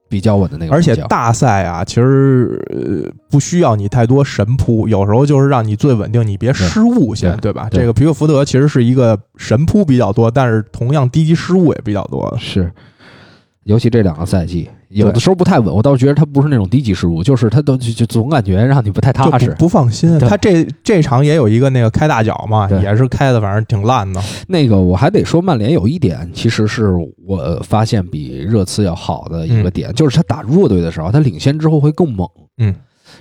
[0.09, 7.69] 比较稳的那个而且大赛啊，其实呃不需要你太多神扑，有时候就是让你最稳定，你别失误先，对对吧？
[7.69, 12.35] 对这个皮克福德其实是一个神扑比较多，但是同样低级失误也比较多。
[12.39, 12.71] 是，
[13.63, 15.73] 尤其这两个赛季，有的时候不太稳。
[15.73, 19.55] 我倒是觉得他不是那种低级失误，就是他都就就总感觉让你不太踏实不。
[19.59, 24.21] 不放心，他这这场也有一个那个开大脚嘛，也是开的，反正挺烂的。
[24.47, 26.93] 那个我还得说，曼联有一点，其实是
[27.25, 32.27] 我发现比热刺要好的一个点，就是他打弱队的时候，他领先之后会更猛。
[32.57, 32.73] 嗯，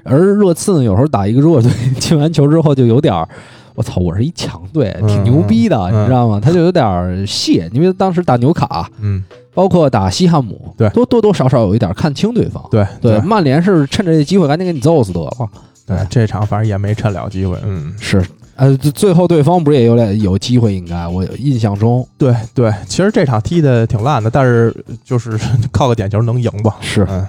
[0.05, 3.29] 而热刺呢，有时候打一个弱队， 进完球之后就有点儿。
[3.75, 4.01] 我操！
[4.01, 6.41] 我是一强队，挺牛逼的，嗯你知道吗？
[6.43, 9.23] 他就有点儿泄，因为当时打纽卡，嗯，
[9.55, 12.63] 包括打西汉姆，对多多多少少有一点看清对方。
[12.71, 15.49] 对对，曼联是趁着这机会赶紧给你揍死得了。
[15.87, 17.59] 对，这场反正也没趁了机会。
[17.65, 18.25] 嗯，是，
[18.57, 20.75] 呃，最最后对方不是也有点有机会？
[20.75, 25.39] 应该我印象中对对，其实这场踢的挺烂的，但是就是
[25.73, 26.77] 靠个点球能赢吧。
[26.81, 27.07] 是。
[27.09, 27.27] 嗯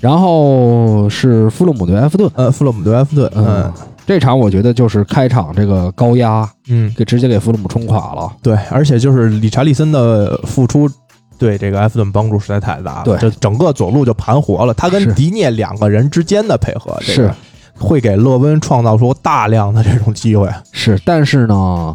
[0.00, 3.72] 然后是富勒姆对埃弗顿，呃，富勒姆对埃弗顿，嗯嗯，
[4.06, 8.30] 这场我觉得就是开场这个高压，嗯，给直接给弗洛姆冲垮了。
[8.42, 10.90] 对，而且就是理查利森的付出。
[11.36, 14.72] 对这个埃弗顿帮助实在太大了，对这整个左路就盘活了。
[14.72, 17.34] 他跟迪涅两个人之间的配合，这是个
[17.76, 20.48] 会给勒温创造出大量的这种机会。
[20.70, 21.94] 是，但是呢，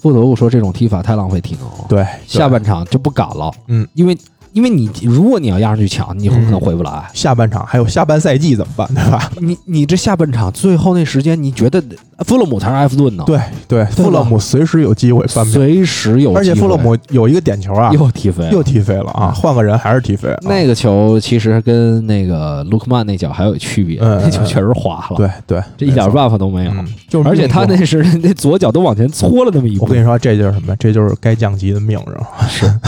[0.00, 1.84] 不得不说这种踢法太浪费体能了。
[1.86, 4.16] 对，下半场就不敢了，嗯，因为
[4.52, 7.04] 因为你如果你要压上去抢，你很可能回不来。
[7.12, 9.30] 下半场还有下半赛季怎么办，对吧？
[9.40, 11.82] 你你这下半场最后那时间，你觉得
[12.26, 20.38] 富勒姆才是埃弗顿呢？，对对，富勒姆随时有机会翻盘，随时有机会，而且富勒姆有一个点球啊，又踢飞了，又踢飞了啊，换个人还是踢飞了。
[20.42, 26.70] 那个球其实跟那个卢克曼那脚还有区别，嗯那球确实滑了，，对对，这一点办法都没有。
[26.72, 30.74] 嗯，就是而且他那是那左脚都往前搓了那么一步，我跟你说，这就是什么？
[30.76, 32.28] 这就是该降级的命，是吧？
[32.48, 32.80] 是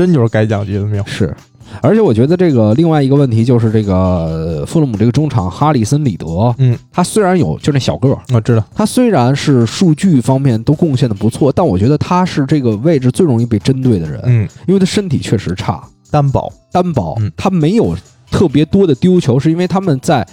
[0.00, 1.02] 真就是该降级的命。
[1.04, 1.36] 是，
[1.82, 17.94] 而且我觉得这个另外一个问题就是这个呃富勒姆这个中场哈里森里德，嗯，他虽然有就那小个儿，我知道，他虽然是数据方面都贡献的不错，但我觉得他是这个位置最容易被针对的人，嗯，因为他身体确实差，单薄，单薄嗯，他没有
[18.30, 20.26] 特别多的丢球，是因为他们在。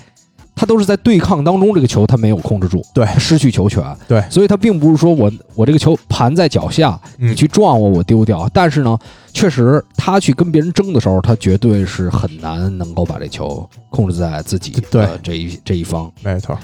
[0.58, 8.50] 他都是在对抗当中，这个球他没有控制住，对失去球权，对所以他并不是说我我这个球盘在脚下，嗯你去撞我，我丢掉。
[8.52, 8.98] 但是呢，
[9.32, 16.12] 确实他去跟别人争的时候，他绝对是很难能够把这球控制在自己对的这一这一方。
[16.24, 16.58] 没错。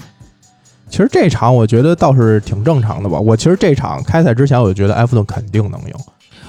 [0.90, 3.18] 其实这场我觉得倒是挺正常的吧。
[3.18, 5.94] 我其实这场开赛之前我就觉得埃弗顿肯定能赢，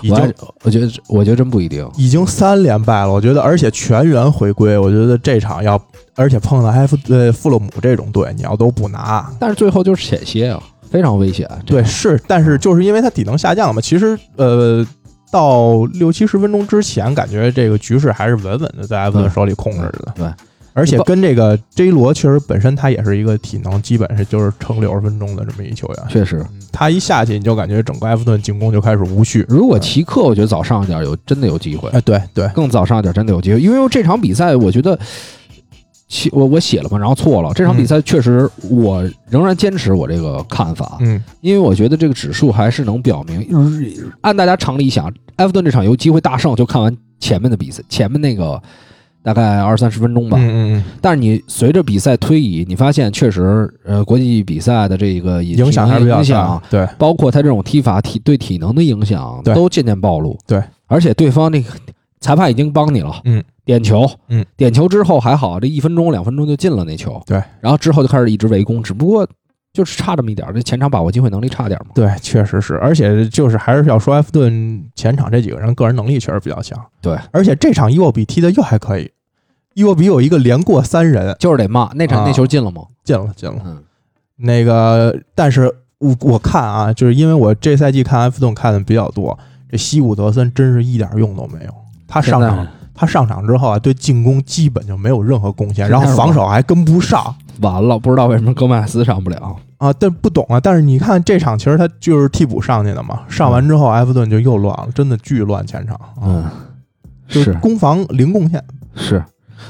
[0.05, 1.89] 已经我觉得我觉得真不一定。
[1.97, 3.11] 已经三连败了。
[3.11, 5.81] 我觉得，而且全员回归，我觉得这场要，
[6.15, 11.49] 而且碰到埃弗呃富勒姆这种队，你要都不拿，但是最后就是险些啊，非常危险。
[11.65, 14.85] 对，是，但是就是因为他体能下降了嘛，其实呃，
[15.31, 20.13] 到六七十分钟之前，感觉这个局势还是稳稳的在埃弗顿手里控制着的。
[20.15, 20.27] 对，
[20.75, 29.45] 而且跟这个 J 罗确实本身他也是一个体能基本是就是撑六十分钟的这么一球员，确实，他一下去你就感觉整个埃弗顿进攻就开始无序。
[29.49, 34.99] 如果齐克，我觉得早上一点有真的有机会，哎，对对，更早上一点真的有机会，因为这场比赛我觉得。
[36.07, 37.51] 其我我写了嘛，然后错了。
[37.55, 41.21] 这场比赛确实，我仍然坚持我这个看法，嗯。
[41.41, 43.43] 因为我觉得这个指数还是能表明，
[44.21, 48.61] 按大家常理想，埃弗顿这场有机会大胜，就看完前面的比赛，前面那个
[49.25, 50.37] 大概二三十分钟吧。
[50.39, 56.87] 嗯嗯但是你随着比赛推移，你发现确实，呃，国际比赛的这个嗯，影响还是比较影响大。，对。
[56.99, 59.55] 包括他这种踢法体对体能的影响，对。
[59.55, 60.37] 都渐渐暴露。
[60.45, 61.69] 对，而且对方那个
[62.19, 69.27] 裁判已经帮你了，嗯，点球，嗯，点球之后还好，这一分钟两分钟就进了那球，对，然后之后就开始一直围攻，只不过
[69.75, 71.91] 就是差这么一点儿，这前场把握机会能力差点儿嘛。
[71.93, 79.11] 对，确实是，而且就是还是要说埃弗顿前场这几个人个人能力确实比较强，对，而且这场伊沃比踢的又还可以，
[79.73, 82.83] 伊沃比有一个连过三人，就是得骂那场、啊那球进了吗？
[83.03, 83.61] 进了进了。
[83.65, 83.83] 嗯，
[84.37, 89.37] 那个，但是我我看啊，就是因为我这赛季看埃弗顿看的比较多，
[89.69, 91.71] 这西伍德森真是一点用都没有。
[92.07, 99.55] 他上场，他上场之后啊，对进攻基本就没有任何贡献，然后防守还跟不上完了，不知道为什么戈麦斯上不了。
[99.77, 99.93] 啊。
[99.99, 100.59] 但不懂啊。
[100.59, 103.21] 但是你看这场，其实他就是替补上去的嘛。
[103.27, 105.95] 上完之后，埃弗顿就又乱了，真的巨乱前场。
[105.95, 106.45] 啊，嗯，
[107.27, 108.63] 就是攻防零贡献
[108.95, 109.23] 是，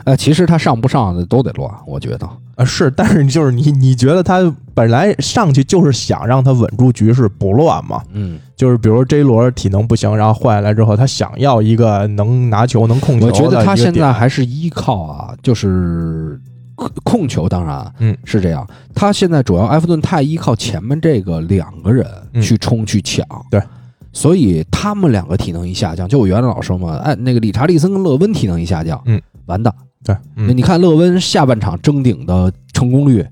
[0.03, 2.27] 呃，其实他上不上的都得乱，我觉得。
[2.55, 2.63] 啊。
[2.63, 8.01] 是，但是就是你你觉得他本来上去就是想让他稳住局势不乱嘛？
[8.13, 13.31] 嗯，就是比如 J 罗体能不行，然后换下来之后，他想要一个能拿球、能控球我。
[13.31, 16.39] 觉得他现在还是依靠啊，就是
[16.75, 18.15] 控控球，当然，嗯。
[18.23, 18.67] 是这样。
[18.93, 22.41] 他现在主要埃弗顿太依靠前面这个两个人嗯。
[22.41, 23.61] 去冲去抢，对，
[24.13, 29.73] 所以他们两个体能一下降，就我原来老说嘛，哎，那个理查利森跟勒温体能一下降，嗯，完蛋。
[30.03, 30.15] 对，
[30.53, 33.25] 你看勒温下半场争顶的成功率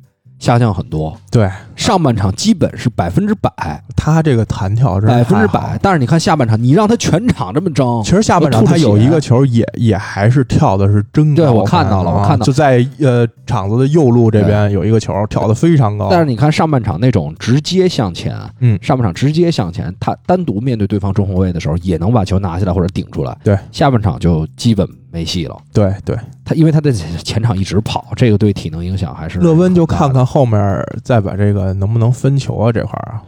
[0.43, 1.49] 下降很多，对。
[1.73, 5.79] 上半场基本是百分之百，他这个弹跳是百分之百。
[5.81, 18.77] 但是你看下半场，你让他全场这么争，其实下半场他有一个球也也还是跳的是真高，对我看到了啊我看到就在呃场子的右路这边有一个球跳的非常高，但是你看上半场那种直接向前，嗯。
[18.81, 23.37] 上半场直接向前，他单独面对对方中后卫的时候，也能把球拿下来或者顶出来。
[23.45, 25.55] 对，下半场就基本没戏了。
[25.71, 33.21] 对对，他因为他在前场一直跑，这个对体能影响还是勒温就看看后面再把这个能不能分球啊这块儿啊，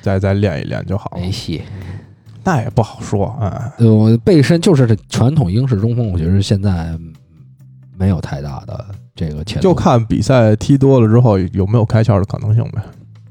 [0.00, 1.30] 再再练一练就好了没。
[1.30, 1.62] 戏。
[2.42, 6.98] 那也不好说，嗯，呃，背身就是这传统英式中锋，我觉得现在
[7.98, 9.60] 没有太大的这个前。
[9.60, 12.80] 就看比赛踢多了之后有没有开窍的可能性呗。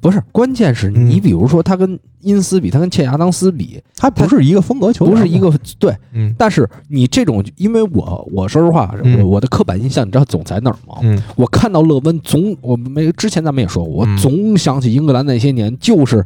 [0.05, 1.09] 不是，关键是嗯。
[1.09, 5.95] 你比如说他跟因斯比，他跟切亚当斯比，他不是一个风格球员，不是一，个对。
[6.13, 6.31] 嗯。
[6.37, 9.19] 但是你这种，因为我我说实话，嗯。
[9.21, 10.99] 我我的刻板印象，你知道总在哪儿吗？
[11.01, 11.19] 嗯。
[11.35, 14.15] 我看到勒温总，我没之前咱们也说过，我嗯。
[14.17, 16.23] 总想起英格兰那些年，就是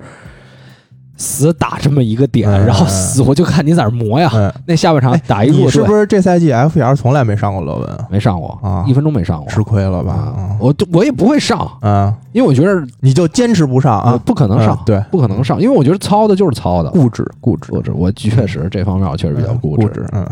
[1.19, 4.31] 死打这么一个点，嗯然后死活就看你在那磨呀。
[4.33, 8.07] 嗯，那下半场哎打一弱队，你是不是这赛季 FPL 从来没上过勒温啊？
[8.09, 10.13] 没上过啊一分钟没上过，吃亏了吧？
[10.13, 14.19] 啊，我就我也不会上，啊，因为我觉得你就坚持不上啊？
[14.25, 17.91] 不可能上嗯，对，不可能上，因为我觉得糙的就是糙的，固执固执固执。
[17.93, 20.25] 我确实这方面我确实比较固固执，嗯，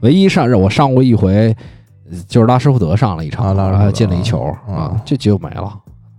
[0.00, 1.54] 唯一上我上过一回，
[2.08, 5.72] 呃就是拉什福德上了一场，然后进了一球啊啊，这就没了。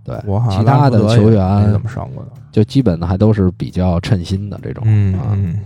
[0.06, 2.30] 对，我好像其他的球员没怎么上过的。
[2.52, 4.82] 就基本的还都是比较称心的这种。
[4.84, 5.58] 啊，嗯嗯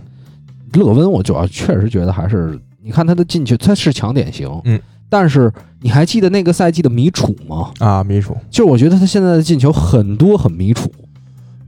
[0.73, 4.79] 勒温我主要确实觉得还是，你看他的进球，他是强点型，嗯，
[5.09, 7.71] 但是你还记得那个赛季的米楚吗？
[7.79, 10.89] 啊，米楚就是我觉得他现在的进球很多很米楚，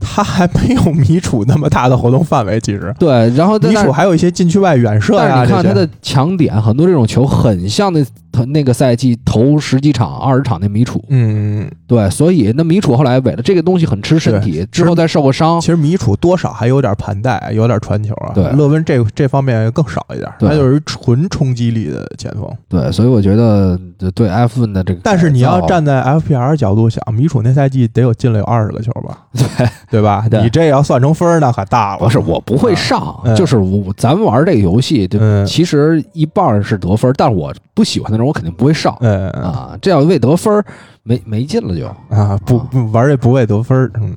[0.00, 5.20] 他还没有米楚那么大的活动范围，其实对，然后米楚还有一些禁区外远射呀。
[5.28, 8.04] 但是你看他的强点，很多这种球很像那
[8.46, 18.32] 那个赛季头十几场、二十场那米楚，嗯，对，所以那米楚后来为了这个东西很吃身体，之后再受个伤其，实米楚多少还有点盘带，有点传球啊。
[18.34, 22.48] 对勒温这这方面更少一点，对他就是纯冲击力的前锋。
[22.68, 23.78] 对，所以我觉得
[24.14, 29.18] 对埃弗顿的这个，但是你要站在 FPL 角度想，米楚那赛季得有进了有二十个球吧？
[29.32, 30.26] 对对吧？
[30.30, 31.98] 对你这要算成分儿，那可大了。
[31.98, 40.64] 不是我不会上，嗯就是我咱们玩这个游戏，就嗯其实一半儿是得分，但是我不喜欢的人我肯定不会上嗯啊，这要为得分儿
[41.02, 44.16] 没没劲了就，啊，不啊不玩这不为得分儿，嗯。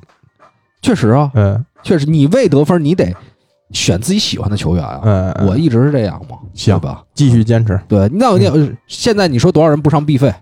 [0.80, 3.12] 确实啊，嗯确实你为得分你得
[3.72, 7.02] 选自己喜欢的球员啊，嗯，我一直是这样嘛，行吧？
[7.14, 10.32] 继续坚持，对，那我你现在你说多少人不上 B 费，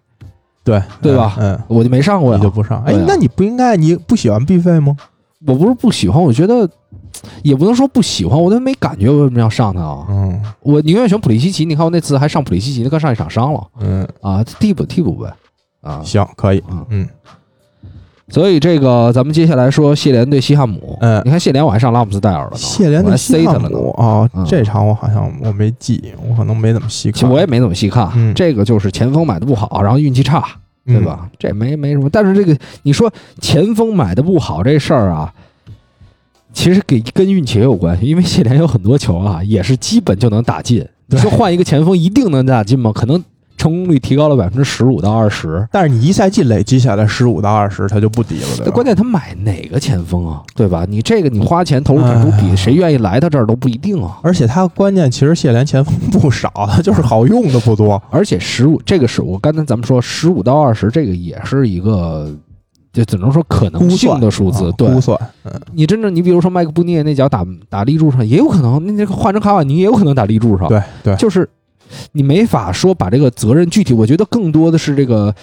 [0.63, 4.95] 对对吧嗯，我就没上过呀你就，不上，哎那你不应该，你不喜欢 B 费吗？
[5.47, 6.69] 我不是不喜欢，我觉得
[7.43, 10.07] 也不能说不喜欢，我都没感觉为什么要上他啊？
[10.09, 15.33] 嗯我宁愿选普利西奇，你看我那次还上普利西奇，那刚上一场伤了嗯，啊，替补替补呗，
[15.81, 17.09] 啊，行，可以，嗯嗯
[18.29, 23.91] 所以这个咱们接下来说谢联对西汉姆，嗯你看谢联我还上拉姆斯戴尔了呢，谢联我还对西汉塞他了呢姆。
[23.93, 27.21] 啊嗯，这场我好像我没记，我可能没怎么细看。
[27.21, 30.45] 其实我也没怎么细看，嗯这个就是前锋买的不好，然后运气差，
[30.85, 31.29] 对吧？
[31.39, 32.11] 这没没什么。
[32.11, 33.09] 但是这个你说
[33.41, 35.33] 前锋买的不好这事儿啊，
[36.57, 40.83] 其实给跟运气也有关系，因为谢联有很多球啊，也是基本就能打进。
[41.09, 42.91] 你说换一个前锋一定能打进吗？
[42.95, 43.23] 可能
[43.59, 45.69] 成功率提高了百分之十五到二十。
[45.71, 48.73] 但是你一赛季累积下来十五到二十，他就不低了，对吧？
[48.73, 50.87] 关键他买哪个前锋啊，对吧？
[50.89, 54.19] 你这个你花钱投入产出比，谁愿意来他这儿都不一定啊。
[54.23, 58.03] 而且他关键其实谢联前锋不少，他 就是好用的不多。
[58.11, 62.35] 而且十五这个是我刚才咱们说十五到二十，这个也是一个。
[62.97, 65.19] 就只能说可能性的数字，对，估算。
[65.45, 70.67] 嗯，你真正你比如说麦克布涅那脚打打立柱上，也有可能，那个换成卡瓦尼也有可能打立柱上。
[70.67, 71.47] 对对，就是
[72.13, 75.35] 你没法说把这个责任具体，我觉得更多的是这个，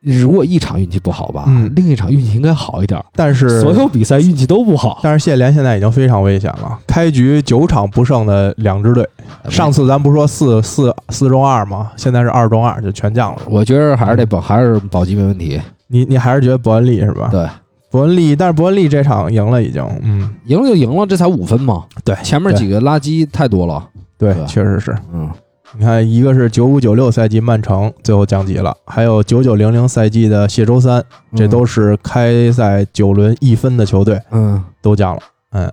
[0.00, 2.98] 如果一场运气不好吧，嗯，另一场运气应该好一点。
[3.14, 5.00] 但是所有比赛运气都不好。
[5.02, 9.06] 但是谢联现在已经非常危险了，开局九场不胜的两支队，
[9.50, 11.92] 上次咱不说四四四中二吗？
[11.94, 13.42] 现在是二中二，就全降了。
[13.44, 15.60] 我觉得还是得保，还是保级没问题。
[15.92, 17.28] 你你还是觉得伯恩利是吧？
[17.32, 17.48] 对，
[17.90, 21.84] 伯恩利，但是伯恩利这场赢了已经，嗯，赢了就赢了，这才五分嘛。
[22.04, 23.88] 对，前面几个垃圾太多了。
[24.16, 24.96] 对，确实是。
[25.12, 25.28] 嗯，
[25.76, 35.22] 你看，一个是九五九六赛季曼城最后降级了，还有九九零零赛季的谢周三，这都是开赛九轮一分的球队，嗯，都降了。
[35.50, 35.72] 嗯，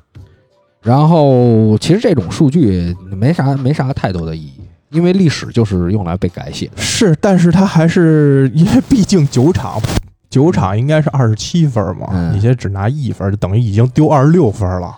[0.81, 4.61] 然后其实这种数据没啥没啥太多的意义。
[4.89, 9.81] 因为历史就是用来被改写的，是，但是它还是因为毕竟九场。
[10.29, 14.95] 九场应该是二十七分嘛，你现在只拿一分，就等于已经丢二十六分了。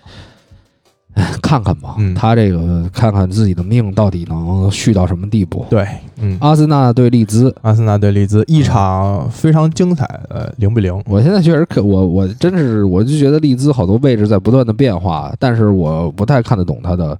[1.41, 5.65] 看看吧，他这个看看自己的命到底能续到什么地步。
[5.69, 5.85] 对，
[6.21, 11.03] 嗯，阿森纳对利兹，阿森纳对利兹一场非常精彩，呃，零比零。
[11.07, 17.17] 我现在确实可我我真是我就觉得利兹好多位置在不断的变化，但是我不太看得懂他的。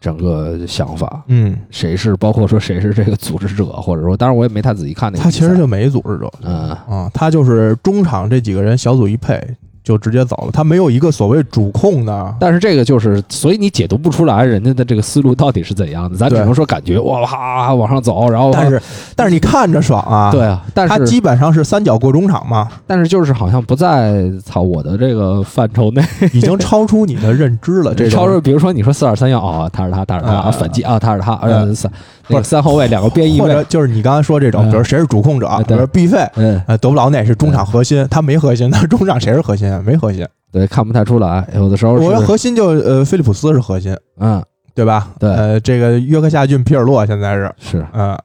[0.00, 5.24] 整个想法，嗯，谁是包括说谁是这个组织者，或者说，当然我也没太仔细看那个。
[5.24, 9.42] 他其实就没组织者，嗯啊，他就是中场这几个人小组一配。
[9.88, 18.82] 就直接走了，他没有一个所谓主控的，但是这个就是，所以你解读不出来人家的这个思路到底是怎样的，咱只能说感觉哇哇往上走，然后但是
[19.16, 31.90] 但是你看着爽啊，对啊，但是他基本上是三角过中场嘛，但是就是好像不在操我的这个范畴内，已经超出你的认知了， 这超出，比如说你说四二三幺啊，他是他，他是他，反击啊，他是他，呃三
[32.28, 39.82] 不是三后卫两个边翼位，就是你刚才说这种，比如谁是主控者，比如毕费，嗯，德布劳内是中场核心，他没核心，那中场谁是核心啊？
[39.84, 40.26] 没核心。
[40.52, 44.42] 对，看不太出来，有的时候我觉得核心就呃，菲利普斯是核心，嗯，
[44.74, 45.10] 对吧？
[45.18, 48.16] 对，呃，这个约克夏郡皮尔洛现在是是，嗯，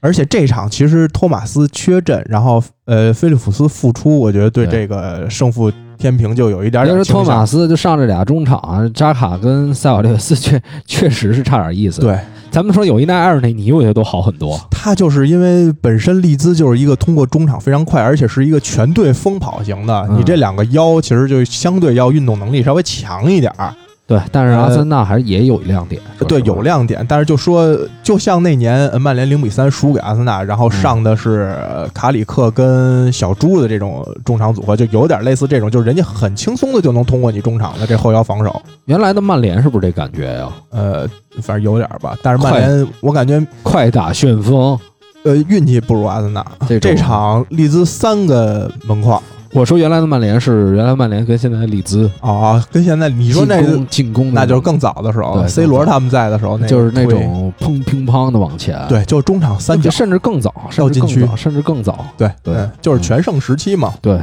[0.00, 7.04] 而且这场其实托马斯缺阵，然后呃，菲利普斯复出，我觉得对这个胜负天平就有一点点。
[7.04, 12.00] 托马斯就上这俩中场，扎卡跟塞瓦略斯确 确实是差点意思。
[12.00, 12.18] 对。
[12.48, 14.58] 咱们说有一奈埃尔内尼，我觉得都好很多。
[14.70, 20.08] 他就是因为本身利兹就是一个通过中场非常快，而且是一个全队疯跑型的。
[20.16, 23.74] 你这两个腰其实就相对要运动能力稍微强一点儿。
[24.06, 26.00] 对，但是阿森纳还是也有亮点。
[26.28, 31.58] 对，有亮点，但是就说，就像那年曼联零比三输给阿森纳，然后上的是
[31.92, 38.62] 卡里克跟小猪的这种中场组合，就有点类似这种，就是人家很轻松的就能通过你中场的这后腰防守。
[38.84, 40.48] 原来的曼联是不是这感觉呀？
[40.70, 41.08] 呃，
[41.42, 42.16] 反正有点吧。
[42.22, 44.78] 但是曼联，我感觉快打旋风，
[45.24, 46.46] 呃，运气不如阿森纳。
[46.80, 49.20] 这场利兹三个门框。
[49.56, 64.20] 我说原来的曼联是原来曼联跟现在的利兹啊，跟现在你说那进攻那就是更早的时候，C 罗他们在的时候，就是那种砰乒乓的往前，对，就中场三角，甚至更早，要禁区，甚至更早，对对，就是全盛时期嘛，对。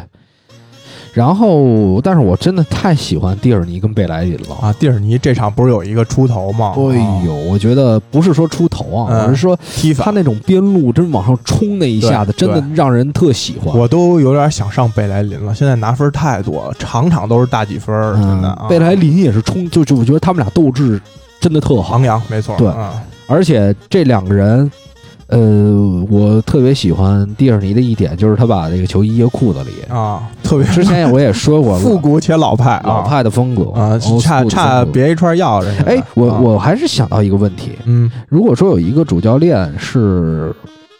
[1.13, 4.73] 然后，但是我真的太喜欢蒂尔尼跟贝莱林了啊！
[4.79, 6.73] 蒂尔尼这场不是有一个出头吗？
[6.75, 13.77] 哎呦，我觉得不是说出头啊，我是说踢，他那种边路真往上冲那一下子，真的让人特喜欢。
[13.77, 18.65] 我都有点想上贝莱林了，现在拿分太多了，场场都是大几分，真的。
[18.67, 20.99] 贝莱林也是冲，就就我觉得他们俩斗志
[21.39, 22.55] 真的特好，昂扬，没错。
[22.57, 22.67] 对，
[23.27, 24.71] 而且这两个人。
[25.27, 29.71] 呃，我特别喜欢蒂尔尼的一点就是他把这个球衣掖裤子里。
[29.89, 35.67] 啊，特别之前我也说过，复古且老派，老派的风格啊，差差别一串钥匙。
[35.85, 40.53] 哎，我我还是想到一个问题，嗯，如果说有一个主教练是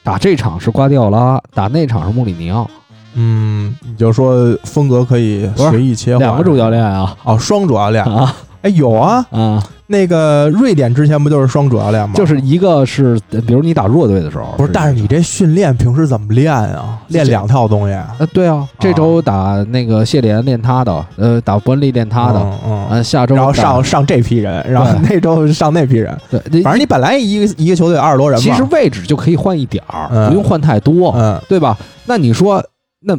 [0.03, 2.67] 打这场是瓜迪奥拉，打那场是穆里尼奥，
[3.15, 8.03] 嗯，你就说风格可以随意切换，两个主教练啊，哦，双主教练。
[8.05, 8.34] 啊。
[8.64, 12.16] 哎，有啊啊，那个瑞典之前不就是双主教练吗？
[12.16, 16.97] 就是一个是，比如你打弱队的时候，不是，但是你这训练平时怎么练啊？
[17.09, 17.93] 练两套东西？
[18.20, 31.78] 呃，对啊，这周打那个谢联练他的，呃，打伯恩利练他的，嗯，嗯下周然后上上这批人，然后那周上那批人，对，反正你本来一个一个球队二十多人，其实位置就可以换一点儿，不用换太多，嗯，对吧？
[32.05, 32.64] 那你说
[33.01, 33.14] 那。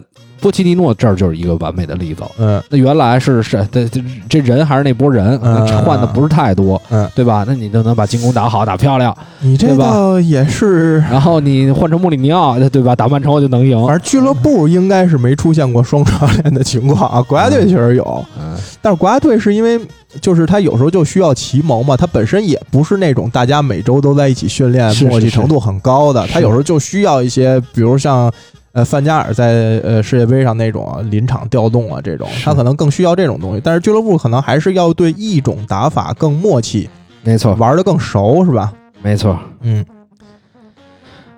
[0.45, 2.23] 波奇尼诺这儿就是一个完美的例子。
[2.37, 7.47] 嗯那原来是是这这这人还是那波人，嗯换的不是太多，嗯，对吧？
[7.49, 10.99] 那你就能把进攻打好、打漂亮，你这倒也是。
[10.99, 12.95] 然后你换成穆里尼奥，对吧？
[12.95, 13.83] 打曼城就能赢。
[13.87, 19.81] 反正俱乐部应该是没出现过双教练的情况啊，国家队确实有，嗯，但是国家队是因为
[20.21, 28.31] 就是他有时候就需要奇谋嘛，他本身也不是那种大家每周都在一起训练，默契程度很高的，他有时候就需要一些，比如像。
[28.75, 36.91] 呃，范加尔在呃世界杯上那种啊临场调动啊，这种他可能更需要这种东西，但是俱乐部可能还是要对一种打法更默契，
[37.23, 38.73] 没错，玩的更熟，是吧？
[39.01, 39.39] 没错。
[39.61, 39.85] 嗯，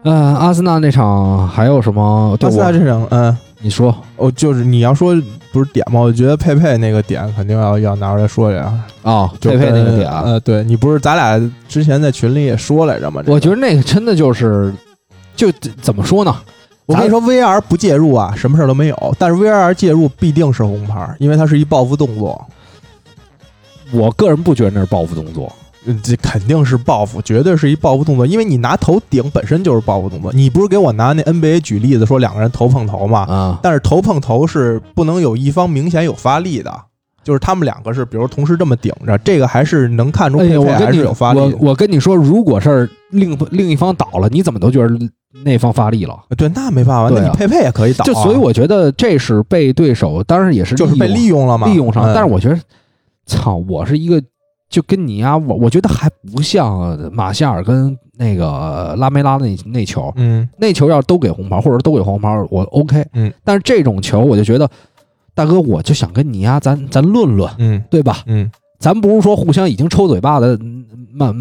[0.05, 2.35] 嗯、阿森纳那场还有什么？
[2.41, 5.15] 对阿森纳我这场，嗯，你说哦，就是你要说
[5.53, 6.01] 不是点吗？
[6.01, 8.73] 我觉得佩佩那个点肯定要要拿出来说呀。
[9.03, 13.23] 啊，就佩佩那个跟点啊，呃，对你不是咱俩之前在群里也说来着吗？
[13.27, 14.73] 我觉得得那个真的就是，
[15.37, 16.35] 就怎么说呢？
[16.87, 19.17] 我跟你说，VR 不介入啊，什么事儿都没有。
[19.19, 22.47] 但是 VR 介入必定是红牌，因为它是一报复动作，
[23.93, 25.53] 我个人不觉得那是报复动作。
[25.89, 28.27] 嗯这肯定是报复，绝对是一报复动作。
[28.27, 30.33] 因为你拿头顶本身就是报复动作。
[30.33, 33.21] 你不是给我拿那 NBA 举例子说两个人头碰头嘛？
[33.21, 36.73] 啊，但是头碰头是不能有一方明显有发力的，
[37.23, 41.57] 就是他们两个是比如同时这么顶着，这个还是能看出哎呀，佩佩还我跟你是有发力的。
[41.61, 44.89] 我我跟你说，如果是另另一方倒了，你怎么都觉得
[45.45, 46.19] 那方发力了？
[46.37, 52.05] 对，那没办法，那你佩佩也可以倒啊、就所以我觉得这是被对手，当然也是就是被利用用了嘛，利用上。
[52.05, 52.59] 嗯但是我觉得，
[53.27, 54.23] 操，我是一个
[54.69, 63.05] 就跟你呀，我我觉得还不像马夏尔跟那个拉梅拉那那球，嗯那球要都给红牌，或者都给红牌，我 OK。
[63.13, 64.69] 嗯，但是这种球，我就觉得，
[65.35, 68.19] 大哥，我就想跟你呀，咱咱论论，嗯对吧？
[68.27, 71.35] 嗯咱不是说互相已经抽嘴巴的，嗯曼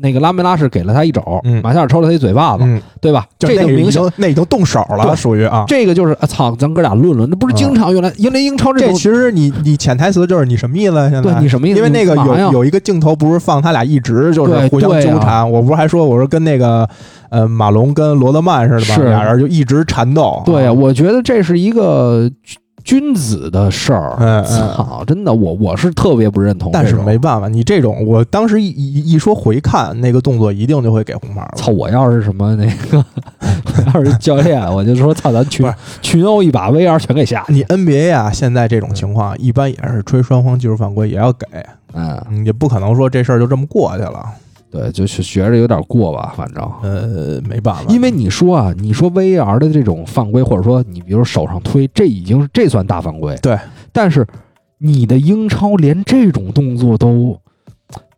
[0.00, 3.26] 那个拉梅拉是给了他一肘，嗯马夏尔抽了他一嘴巴子，嗯，对吧？
[3.38, 5.64] 就那个已这就明显，那已经动手了，对属于啊。
[5.66, 10.94] 这个就是啊，操，咱哥俩论论，那不是经常用来，因为英超这种，这其实你你潜台词就是你什么意思？
[11.10, 11.78] 现在对你什么意思？
[11.78, 16.88] 因为那个有有一个镜头不是放他俩一直就是互相纠缠，我不是还说我说跟那个
[17.30, 20.40] 呃马龙跟罗德曼似的吧，是俩人就一直缠斗。
[20.46, 22.30] 对我觉得这是一个
[22.88, 24.42] 君君子的事儿。
[24.44, 26.70] 操，真的，我我是特别不认同。
[26.72, 31.52] 但是没办法，你这种我当时一一一说回看那个动作，一定就会给红牌了。
[31.54, 31.70] 操！
[31.70, 33.04] 我要是什么那个，
[33.92, 35.70] 我要是教练，我就说操，咱群
[36.02, 37.44] 群殴一把，VR 全给下。
[37.48, 41.46] 你 NBA 啊，现在这种情况一般也是吹双方技术犯规，也要给，
[41.92, 44.24] 嗯，嗯，也不可能说这事儿就这么过去了。
[44.70, 46.62] 对，就是学着有点过吧，反正。
[46.82, 53.36] 呃，没办法，因为你说啊，你说 VAR 的这种犯规，或者说你比如手上推，这已经是这算大犯规。
[53.42, 53.58] 对，
[53.92, 54.26] 但是
[54.78, 57.38] 你的英超连这种动作都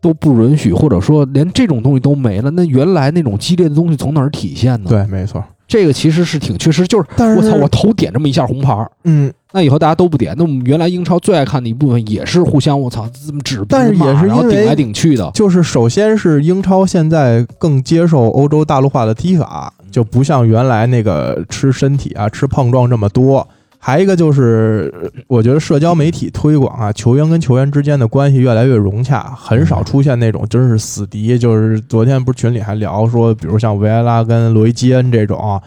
[0.01, 5.43] 都不允许，或者说连这种东西都没了，那原来那种激烈的东西从哪儿体现呢？，对，没错。
[5.71, 6.85] 这个其实是挺缺失。
[6.87, 10.35] 就是但是我操，我头点这么一下红牌儿，嗯，那以后大家都不点。
[10.37, 15.31] 那我们原来英超最爱看的一部分也是互相我操这么指，但是也是因为然后顶来顶去的。
[15.33, 23.47] 就是首先是英超现在更接受欧洲大陆化的踢法，就不像原来那个吃身体啊、吃碰撞这么多。
[23.83, 31.39] 还一个就是，我觉得社交媒体推广啊，球员跟球员之间的关系越来越融洽，很少出现那种真是死敌。
[31.39, 35.59] 就是昨天不是群里还聊说，比如像维埃拉跟罗伊基恩这种，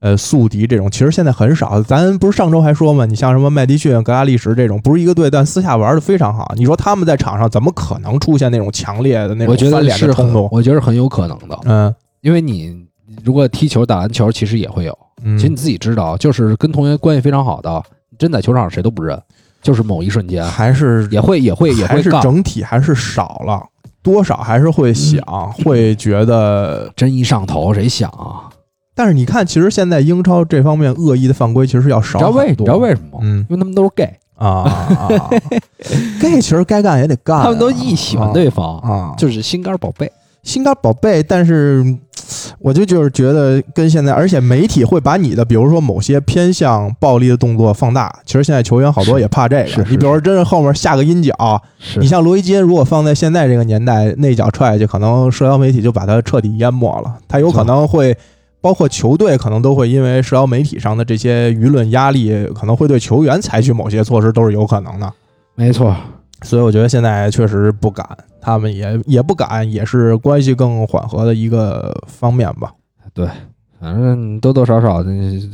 [0.00, 1.80] 呃，宿敌这种，其实现在很少。
[1.80, 6.52] 咱不是上周还说嘛，你像什么麦迪逊、格拉利什这种，不是一个队，但私下玩的非常好。
[6.56, 10.48] 你说他们在场上怎么可能出现那种强烈的那我觉种翻脸的冲动？
[10.50, 12.74] 我觉得是很有可能的，嗯因为你
[13.24, 14.98] 如果踢球、打篮球，其实也会有。
[15.22, 17.82] 嗯，其实你自己知道，就是跟同学关系非常好的，
[18.18, 19.20] 真在球场上谁都不认，
[19.62, 22.22] 就是某一瞬间还是也会也会也还是会杠。
[22.22, 23.62] 整体还是少了，
[24.02, 25.22] 多少还是会想，
[25.64, 26.90] 会觉得。
[26.96, 28.48] 真一上头，谁想啊？
[28.94, 32.66] 但是你看，其实现在英超这方面恶意的犯规其实要少你知道为你很多。
[32.66, 33.18] 知道为什么吗？
[33.22, 35.08] 嗯因为他们都是 gay，啊啊，
[36.20, 40.10] 该其实该干也得干啊，他们都一喜欢对方，啊，就是心肝宝贝。
[40.42, 41.84] 心肝宝贝，但是
[42.62, 48.14] 我就就是觉得跟现在，而且媒体会把你的，比如说某些偏向暴力的动作放大。
[48.26, 49.82] 其实现在球员好多也怕这个。
[49.88, 51.32] 你比如说，真是后面下个阴脚，
[51.98, 57.16] 你像罗伊金，如果放在现在这个年代，那脚踹下去，可能社交媒体就把他彻底淹没了。
[57.26, 58.14] 他有可能会，
[58.60, 65.10] 包括球队可能都会因为社交媒体上的这些舆论压力，可能会对球员采取某些措施，都是有可能的。
[65.54, 65.96] 没错，
[66.42, 68.06] 所以我觉得现在确实不敢，
[68.40, 72.72] 他们也也不敢，也是关系更缓和的一个方面吧。
[73.12, 73.28] 对
[73.80, 75.10] 反正多多少少的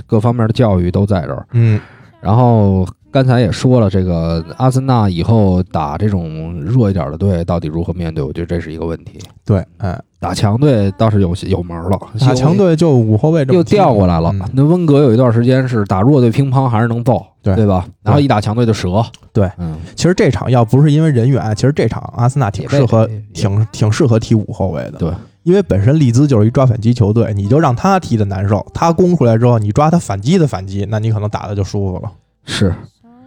[0.06, 1.46] 各方面的教育都在这儿。
[1.52, 1.80] 嗯
[2.20, 2.86] 然后
[3.16, 8.22] 刚才也说了，这个阿森纳以后打这种弱一点的队，到底如何面对？
[8.22, 9.18] 我觉得这是一个问题。
[9.42, 14.30] 对，哎，打强队倒是有有门了，打强队就五后卫这么又调过来了。
[14.34, 17.86] 嗯那温格有一段时间是打弱队乒乓还是能爆，对对吧？
[18.02, 19.02] 然后一打强队就折。
[19.32, 24.98] 对嗯，其实这场要不是因为人员，其实这场阿森纳挺适合挺挺适合踢五后卫的。
[24.98, 25.10] 对，
[25.42, 32.12] 因为本身利兹就是一抓反击球队，你就让他踢的难受，他攻出来之后，你抓他反击的反击，那你可能打的就舒服了。
[32.48, 32.72] 是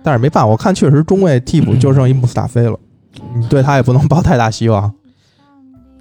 [0.03, 2.79] 但是没办法，我看确实中卫替补就剩一穆斯塔菲了，
[3.35, 4.91] 你对他也不能抱太大希望。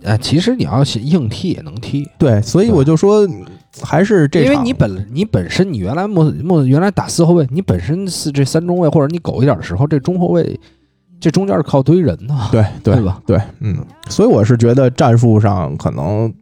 [0.04, 3.26] 哎，其实你要是硬踢也能踢，对，所以我就说，
[3.82, 10.58] 还是这场因为你本你本身你原来莫莫原来打四后卫，你本身是这三中卫或者你苟一点的时候，这中后卫
[11.18, 13.20] 这中间是靠堆人的，对 对对吧？
[13.26, 13.76] 对，嗯，
[14.08, 16.32] 所以我是觉得战术上可能，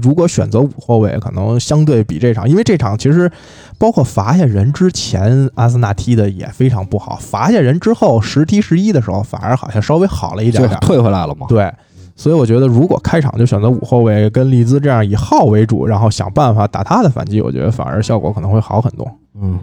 [0.00, 3.30] 如果选择五后卫，可能相对比这场，因为这场其实
[3.78, 10.68] 包括罚下人之前，阿森纳踢的也非常不好，罚下人之后十踢十一的时候，反而好像稍微好了一点。
[10.80, 11.46] 退回来了嘛。
[11.48, 11.70] 对，
[12.16, 19.10] 所以我觉得如果开场就选择五后卫，跟利兹这样以号为主，然后想办法打他的反击，我觉得反而效果可能会好很多。
[19.40, 19.58] 嗯。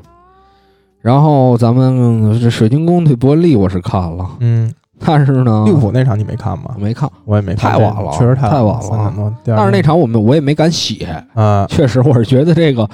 [1.01, 4.69] 然后咱们这水晶宫对伯利我是看了，嗯，
[5.05, 6.75] 但是呢，利物浦那场你没看吗？
[6.77, 9.33] 没看，我也没看，太晚了确实太太晚了。
[9.43, 11.65] 但是那场我们我也没敢写，啊。
[11.67, 12.87] 确实我是觉得这个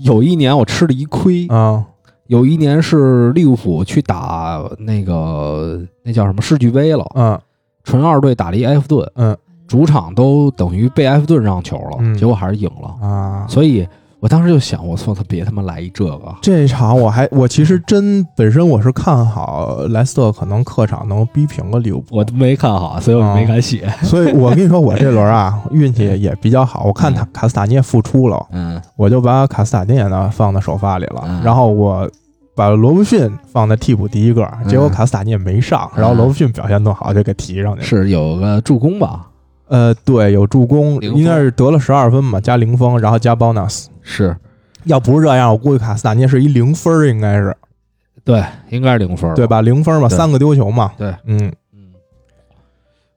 [0.00, 1.84] 有一年我吃了一亏，啊。
[2.26, 7.40] 有一年是利物浦去打那个那叫什么世俱杯了，嗯
[7.84, 9.36] 纯二队打了一埃弗顿，嗯。
[9.66, 12.16] 主场都等于被埃弗顿让球了，嗯。
[12.16, 13.06] 结果还是赢了。
[13.06, 13.86] 啊，所以
[14.20, 23.88] 我当时就想，我操，他别他妈来一这个，这场我还我其实真本身我是看好莱斯特可能客场能逼平个利物浦，我都没看好，所以我啊没敢写。
[24.02, 32.10] 所以我跟你说我这轮啊运气也比较好，我看他卡斯塔涅复出了，嗯我就把卡斯塔涅呢放在首发里了，嗯然后我。
[32.58, 37.84] 把罗布逊放在替补第一个，嗯结果卡斯塔涅没上，然后罗布逊表现更好，就给提上去了。
[37.84, 39.27] 是有个助攻吧？
[39.68, 43.86] 呃，对，有助攻，应该是得了十二分嘛，加零封，然后加 bonus。
[44.02, 44.36] 是
[44.84, 47.54] 要不是这样，我估计卡斯塔涅是一零分，应该是
[48.24, 49.46] 对，应该是零分，对？
[49.46, 49.60] 吧？
[49.60, 50.92] 零分嘛，三个丢球嘛。
[50.96, 51.88] 对，嗯，嗯。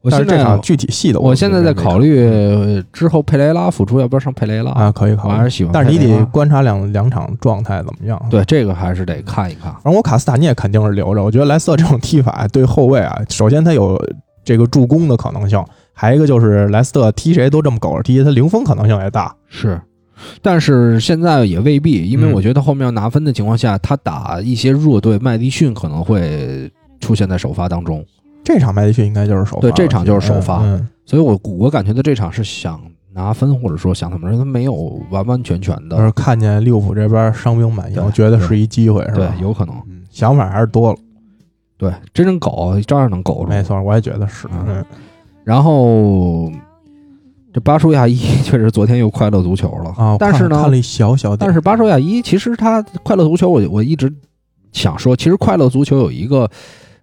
[0.02, 5.50] 我现在但是这场具体细的，我现在在考虑之后佩雷拉复出要不要上佩雷拉啊，可以考虑我还是。
[5.50, 9.72] 喜欢但，是你得观察两两场状态怎么样。，对这个还是得看一看。
[9.74, 11.24] 反正我卡斯塔涅肯定是留着。
[11.24, 14.02] 我觉得莱斯特这种踢法对后卫啊，首先他有
[14.44, 19.36] 这个助攻的可能性，还有一个就是莱斯特踢谁都这么苟着踢，他零封可能性也大。
[19.48, 19.80] 是，
[20.42, 28.04] 但是现在也未必，因为嗯我觉得后面要拿分的情况下，他打一些弱队，麦迪逊可能会出现在首发当中，
[28.44, 32.82] 这场麦迪逊应该就是首发，对这场就是首发嗯，所以我我感觉他这场是想
[33.14, 34.74] 拿分，或者说想怎么着，他没有
[35.10, 40.98] 完完全全的要是，看见利物浦这边伤兵满营，我觉得是一机会，是对吧？，有可能，嗯，想法还是多了。
[41.78, 43.48] 对，真正搞照样能搞住。
[43.48, 44.48] 没错，我也觉得是。
[44.52, 44.86] 嗯嗯，
[45.44, 46.52] 然后
[47.54, 49.90] 这巴舒亚伊 确实昨天又快乐足球了。
[49.98, 54.12] 啊，我但是呢看看了，一小小点，但是巴舒亚伊其实他快乐足球我，我一直
[54.72, 56.50] 想说，其实快乐足球有一个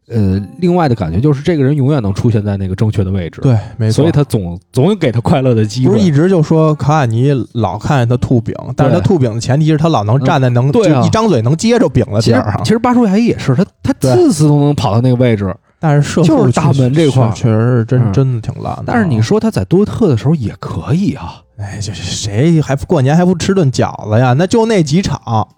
[0.09, 5.93] 呃另外的感觉，就是这个人永远能出现在那个正确的位置，，对，没错，所以他总总有给他快乐的机会。
[5.93, 11.03] 不是一直就说卡瓦尼老看见他吐饼，但是他吐饼的前提是他老能站在能对啊。
[11.03, 12.65] 就一张嘴能接着饼的其实地儿上。
[12.65, 14.15] 其，实巴舒亚伊也是，他他对。
[14.15, 18.85] 次次都能跑到那个位置，但是社就是大门这块儿确确实是真嗯真的挺烂的。
[18.87, 21.43] 但是你，说他在多特的时候也可以啊。
[21.59, 24.33] 哎，这谁还不过年还不吃顿饺子呀？
[24.35, 25.49] 那就那几场，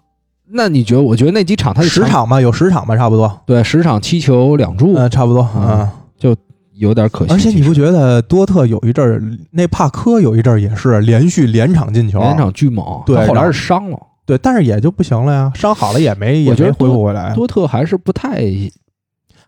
[0.49, 1.01] 那你觉得？
[1.01, 6.35] 我觉得那几场他十场吧，有十场吧，差不多，对十场七球两助，嗯，差不多，嗯就。
[6.75, 7.31] 有点可惜。
[7.31, 13.99] 而且你不觉得多特有一阵儿，那帕科有一阵儿也是连续连场进球，连场巨猛，对后来是伤了。
[14.25, 18.41] 对，但是也就不行了呀，伤好了也没也没恢复回来，多特还是不太，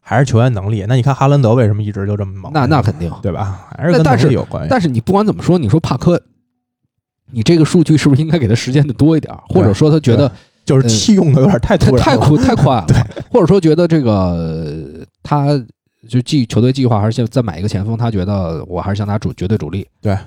[0.05, 0.85] 还是球员能力。
[0.87, 2.51] 那你看哈兰德为什么一直就这么猛？
[2.53, 3.11] 那那肯定。
[3.21, 3.67] 对吧？
[3.75, 4.67] 还是跟能但但是力有关系。
[4.69, 6.21] 但是你不管怎么说，你说帕克，
[7.31, 9.33] 你这个数据是不是应该给他时间的多一点？
[9.47, 10.31] 或者说他觉得
[10.65, 12.87] 就是气用的有点太突然了，太太快太快了，
[13.31, 15.47] 或者说觉得这个呃他
[16.07, 19.87] 就计球队计划还是先再买一个前锋，他觉得我还是向他主绝对主力。
[20.01, 20.17] 对，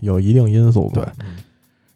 [0.00, 0.92] 有一定因素吧。
[0.94, 1.26] 对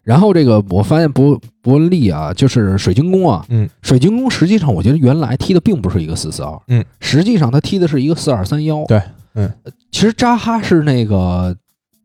[0.03, 9.01] 然后这个我发现伯伯恩利啊，就是水晶宫啊，嗯，水晶宫实际上我觉得原来踢的并不是一个四四二，嗯，实际上他踢的是一个四二三幺，对，
[9.35, 9.51] 嗯。
[9.63, 11.55] 呃，其实扎哈是那个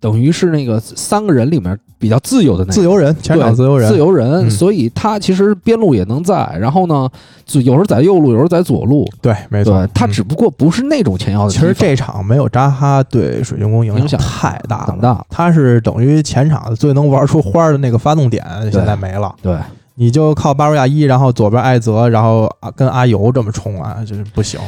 [0.01, 2.73] 等于是那个三个人里面比较自由的那个。
[2.73, 4.51] 自由人，前场对自由人，自由人，嗯。
[4.51, 7.09] 所以他其实边路也能在，然后呢，
[7.45, 10.11] 就有时候在右路，有时候在左路，对，没错，他嗯。
[10.11, 11.51] 只不过不是那种前腰的。
[11.51, 19.35] 其实这场没有扎哈对水晶宫影影响太大了，他是等于前场最能玩出花儿的那个发动点，现在没了。
[19.43, 19.57] 对。
[19.99, 24.61] 你就靠巴瑞亚一，然后左边艾泽，然后啊跟阿尤这么冲啊，就是不行。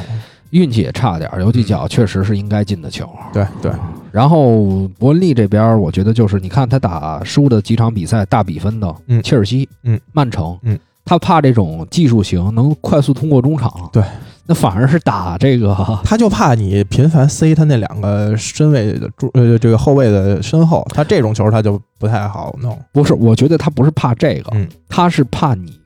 [0.51, 3.09] 运气也差点儿，有几脚确实是应该进的球。
[3.33, 3.71] 对对，
[4.11, 9.23] 然后伯恩利这边，我觉得就是你看他打输的几场比赛大比分的，嗯。
[9.23, 14.03] 切尔西，嗯，曼城，嗯，他怕这种技术型能快速通过中场，对，
[14.47, 22.79] 那反而是打这个， 他就怕你频繁塞他那两个身位的中呃这个后卫的身后，他这种球他就不太好弄。
[22.93, 24.67] 不是，我觉得他不是怕这个，嗯。
[24.89, 25.78] 他是怕你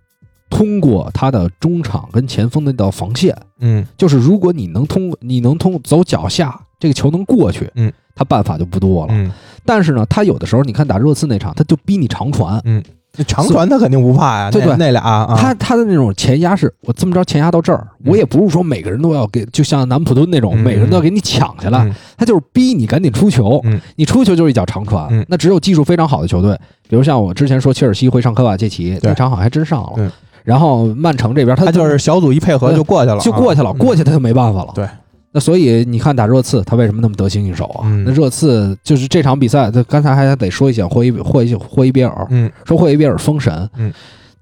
[0.53, 3.83] 通过他的中场跟前锋的那道防线，嗯。
[3.97, 9.15] 就是如果你能通，你能通走脚下，这个球能过去，嗯，他办法就不多了。
[9.15, 9.33] 嗯，
[9.65, 12.83] 但是呢，他有的时候，你看打热刺那场，他就逼你长传，嗯。
[13.27, 14.71] 长传他肯定不怕呀，对对。
[14.71, 18.11] 那那俩啊，他他的那种前压是，我这么着前压到这儿，嗯。
[18.11, 21.95] 我也不是说每个人都要给，就像南普敦那种，嗯每个人都要给你抢下来，嗯。
[22.17, 23.79] 他就是逼你赶紧出球，嗯。
[23.97, 25.25] 你出球就是一脚长传，嗯。
[25.29, 29.11] 那只有技术非常好的球队，比如像我之前说切尔西会上科瓦切奇，对。
[29.11, 30.09] 那场好像还真上了，对
[30.45, 34.73] 然后曼城这边他他就是小组一配合就过去了啊，就过去了，嗯过去他就没办法了。
[34.75, 34.89] 对，
[35.33, 37.83] 那所以你看打热刺，他为什么那么得心应手啊？
[37.85, 38.05] 嗯。
[38.05, 42.51] 那热刺就是这场比赛，他刚才还得说一下霍伊霍伊霍伊比尔，嗯。
[42.65, 43.93] 说霍伊比尔封神，嗯，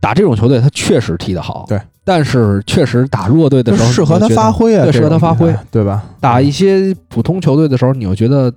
[0.01, 5.55] 打这种球队他确实踢得好，对，但是确实打弱队的时候就适合他发挥啊，对适合他发挥。
[5.71, 6.03] 对吧？
[6.21, 8.53] 打一些普通球队的时候，你又觉得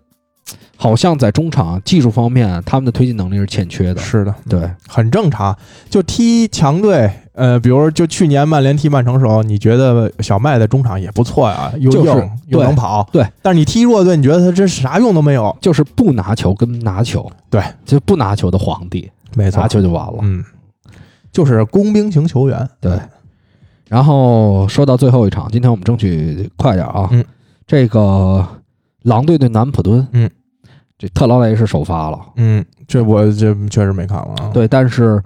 [0.76, 5.56] 好像在中场技术方面他们的推进能力是欠缺的，是的，对，很正常。
[5.90, 13.26] 就踢强队，呃，比如就去年曼联踢曼城时候，你觉得小麦在中场也不错呀，又就是又能跑，对。
[13.42, 15.56] 但是你踢弱队，你觉得他真啥用都没有？
[15.62, 20.18] 就是不拿球跟拿球，对，就不拿球的皇帝，没错拿球就完了。
[20.24, 20.44] 嗯，
[21.32, 22.70] 就是工兵型球员。
[22.82, 23.00] 对，
[23.88, 27.08] 然后说到最后一场，今天我们争取快点啊。
[27.12, 27.24] 嗯，
[27.66, 28.46] 这个
[29.04, 30.30] 狼队对南普敦，嗯，
[30.98, 34.50] 这特劳雷是首发了，嗯，这我这确实没看了啊。
[34.54, 35.22] 对，但是。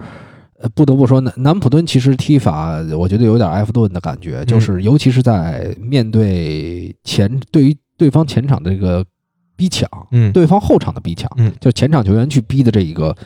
[0.60, 9.06] 呃，不得不说，南南普敦其实踢法，我觉得有点埃弗顿的感觉，就是尤其是在面对前对于对方前场的这个
[9.54, 13.16] 逼抢，嗯，对方后场的逼抢，嗯，就前场球员去逼的这一个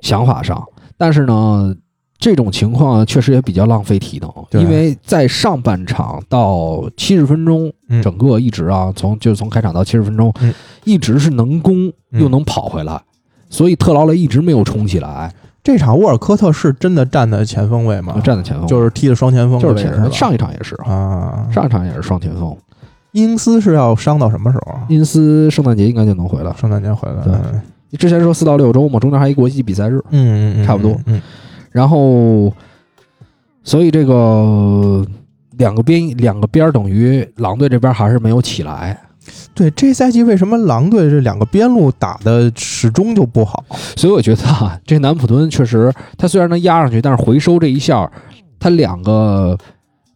[0.00, 0.60] 想法上，
[0.98, 1.72] 但是呢，
[2.20, 8.02] 这种情况确实也比较浪费体能，因为在上半场到七十分钟，嗯。
[8.02, 10.54] 整个一直啊，从就是从开场到七十分钟，嗯。
[10.84, 12.20] 一直是能攻嗯。
[12.20, 13.00] 又能跑回来，
[13.48, 15.32] 所以特劳雷一直没有冲起来，
[15.64, 18.20] 这场沃尔科特是真的站在前锋位吗？
[18.22, 22.54] 站在前锋，就是踢的双前锋就是前上一场也是，啊，上一场也是双前锋，
[23.12, 24.84] 因斯是要伤到什么时候啊？
[24.90, 26.52] 因斯圣诞节应该就能回来。
[26.60, 27.22] 圣诞节回来。
[27.22, 27.32] 对。
[27.32, 27.62] 嗯。
[27.98, 30.96] 之前说四到六周嘛，中间还一国际比赛日，嗯嗯，差不多。
[31.06, 31.20] 嗯，
[31.70, 32.52] 然后，
[33.62, 35.06] 所以这个
[35.58, 39.00] 两个边两个边儿等于狼队这边还是没有起来，
[39.54, 43.64] 对，这赛季为什么狼队这两个边路打的始终就不好？
[43.96, 48.10] 所以我觉得啊，这南普敦确实，他虽然能压上去，但是回收这一下，
[48.58, 49.56] 他两个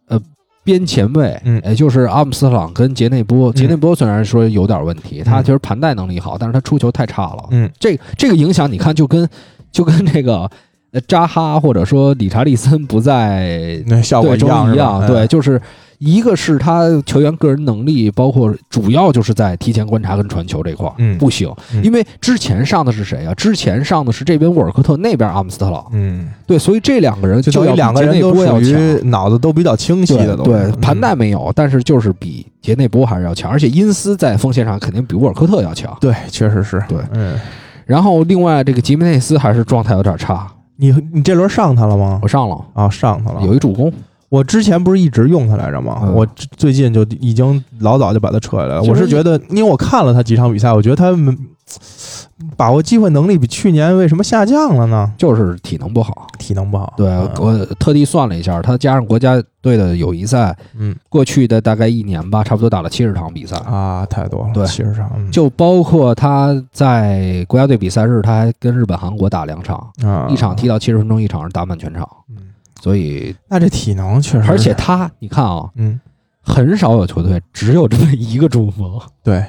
[0.08, 0.20] 呃
[0.64, 1.60] 边前卫，嗯。
[1.64, 9.28] 也就是阿姆斯特朗跟杰内波，杰内波虽然说有点问题，他其实盘带能力好，但是他出球太差了，嗯，这这个影响你看就跟
[9.70, 10.50] 就跟这个
[10.94, 14.38] 呃扎哈或者说理查利森不在那效果一
[14.76, 15.60] 样，对，，就是
[15.98, 23.34] 一个是他球员个人能力，包括主要就是在提前观察跟传球这块儿、嗯不行，嗯因为之前上的是谁啊？
[23.34, 29.00] 之前上的是这边沃尔科特，那边阿姆斯特朗，嗯，对，所以这两个人就等于两个人都属于。
[29.04, 35.96] 脑子都比较清晰的，对，盘带没有，但是就是比杰内波还是要强，而且因斯在锋线上肯定比沃尔科特要强。
[36.00, 37.38] 对，确实是，对嗯，
[37.84, 40.46] 然后另外这个吉梅内斯还是状态有点差，
[40.76, 42.28] 你你这轮上他了吗我？
[42.28, 43.92] 上了啊，上他了，有一助攻，
[44.28, 46.00] 我之前不是一直用他来着吗？
[46.02, 48.82] 嗯我最最近就已经老早就把他撤下来了。
[48.82, 51.36] 我是觉得，因为我看了他几场比赛，我觉得他们
[52.56, 55.12] 把握机会能力比去年为什么下降了呢？
[55.16, 56.26] 就是体能不好。
[56.38, 56.92] 体能不好。
[56.96, 57.30] 对，嗯。
[57.38, 60.94] 我特地算了一下，他加上国家队的友谊赛，嗯。
[61.08, 64.66] 过去的大概一年吧，差不多打了七十场比赛，啊，太多了，对。
[64.66, 65.30] 七十场，嗯。
[65.30, 72.36] 就包括他在国家队比赛日，他还跟日本、韩国打两场，啊，一场踢到七十分钟，一场是打满全场，嗯，
[72.82, 75.98] 所以那这体能确实，而且他，你看啊，嗯，
[76.42, 79.42] 很少有球队只有这么一个中锋，对，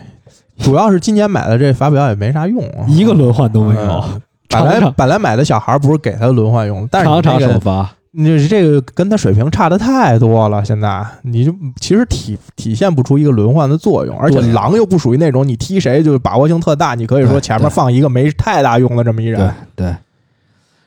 [0.57, 4.03] 主要是今年买的这法表也没啥用啊，一个轮换都没有。
[4.13, 19.53] 嗯，本来本来买的小孩不是给他轮换用的，但是首发，你这个跟他水平差的太多了，现在你就其实体体现不出一个轮换的作用，而且狼又不属于那种你踢谁就把握性特大，你可以说前面放一个没太大用的这么一对人。
[19.75, 19.95] 对。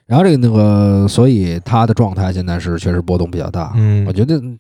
[0.07, 4.07] 然后这个那个，所以他的状态现在是确实波动比较大，嗯。
[4.07, 4.59] 我觉得嗯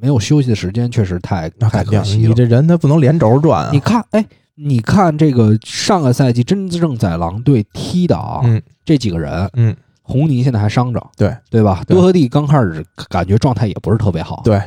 [0.00, 2.28] 没有休息的时间确实太太那肯定可，惜了。
[2.28, 3.70] 你这人他不能连轴转啊。
[3.72, 4.24] 你看，哎，
[4.54, 11.82] 你看这个上个赛季真正在狼队踢的啊，嗯这几个人，嗯，红泥现在还伤着，对对吧？
[11.86, 14.40] 对多特蒂刚开始感觉状态也不是特别好，。
[14.44, 14.60] 对，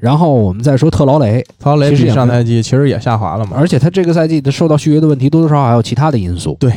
[0.00, 6.56] 然后我们再说特劳雷，特劳雷比其实也上赛季其实也下滑了嘛，而且他这个赛季的受到续约的问题多多少少还有其他的因素。
[6.58, 6.72] 对，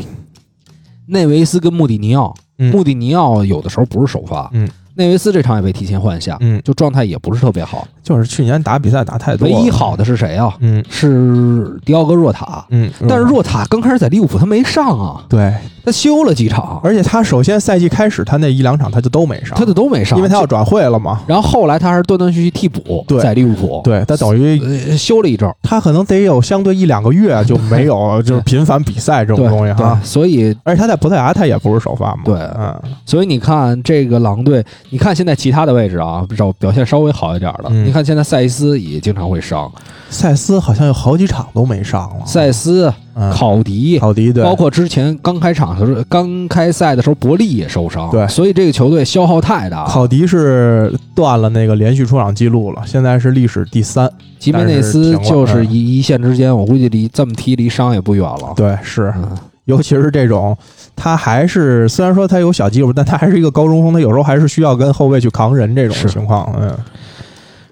[1.08, 7.88] 内维斯跟穆蒂尼奥，嗯穆蒂尼奥有的时候不是首发，嗯，内维斯这场也被提前换下，嗯，就状态也不是特别好。
[8.08, 10.54] 就是去年打比赛打太多唯，一好的是谁啊？
[10.62, 10.82] 嗯。
[10.90, 12.66] 是迪奥戈若塔。
[12.70, 15.54] 嗯，但是若塔刚开始在利物浦他没上啊，对，
[15.84, 23.20] 他休了几场，而且他首先赛季开始他那一两场他就都没上，他就都没上，因为他要转会了嘛，然后后来他还是断断续续替补，对。
[23.20, 32.36] 在利物浦，对他等于呃，休了一阵，他可能得有相对一两个月就没有 就是频繁比赛这种东西哈对，，所以而且他在葡萄牙他也不是首发嘛，对。
[32.58, 32.74] 嗯，
[33.06, 37.86] 所以你看这个狼队，你看现在其他的位置啊，表表现稍微好一点的，嗯。
[37.86, 39.72] 你看现在赛斯也经常会伤，
[40.10, 43.98] 赛斯好像有好几场都没上了，赛斯、嗯考迪。
[44.00, 48.28] 考迪对，包括之前刚开场的时候，刚开赛的时候，伯利也受伤，对。
[48.28, 49.86] 所以这个球队消耗太大。
[49.86, 58.54] 考迪是断了那个连续出场记录了，现在是历史第三，吉梅内斯就是一一线之间，我估计离这么踢离伤也不远了。
[58.56, 59.36] 对，是，嗯，
[59.66, 60.56] 尤其是这种，
[60.96, 66.54] 他还是虽然说他有小技术，但他还是一个高中锋，他有时候还是需要跟后卫去扛人这种情况。
[66.60, 66.72] 嗯，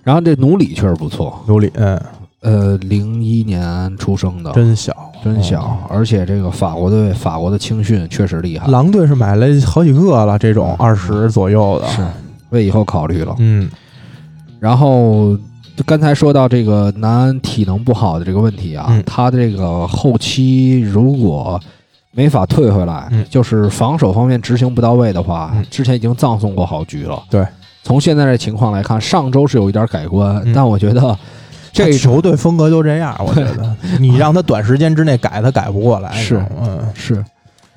[0.05, 1.99] 然后这努里确实不错，努里，嗯，
[2.41, 8.67] 呃，零一年出生的，真小，真小，而且这个法国队法国的青训确实厉害。
[8.67, 10.75] 嗯。，狼队是买了好几个了，这种嗯。
[10.77, 11.87] 二十左右的。
[11.87, 12.05] 是
[12.51, 13.35] 为以后考虑了。
[13.39, 13.67] 嗯。
[14.59, 15.35] 然后
[15.87, 19.03] 刚才说到这个南安体能不好的这个问题啊，嗯。
[19.07, 21.59] 他这个后期如果
[22.11, 23.25] 没法退回来，嗯。
[23.27, 25.65] 就是防守方面执行不到位的话，嗯。
[25.71, 27.19] 之前已经葬送过好局了。
[27.27, 27.43] 对，
[27.85, 31.15] 从现在这情况来看，上周是有一点改观，嗯但我觉得
[31.71, 36.11] 这这球队风格就这样，我觉得 你让他短时间之内改，他改不过来。
[36.13, 37.23] 是嗯，是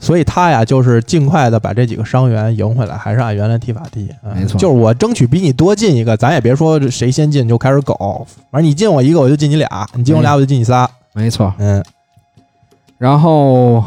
[0.01, 4.09] 所以他呀，就是尽快的把这几个伤员赢回来，还是按原来踢法踢。
[4.25, 10.89] 嗯没错就是我争取比你多进一个，咱也别说谁先进就开始狗，反正你进我一个，我就进你俩；你进我俩，我就进你仨。
[11.13, 11.53] 没错。
[11.59, 11.85] 嗯，
[12.97, 13.85] 然后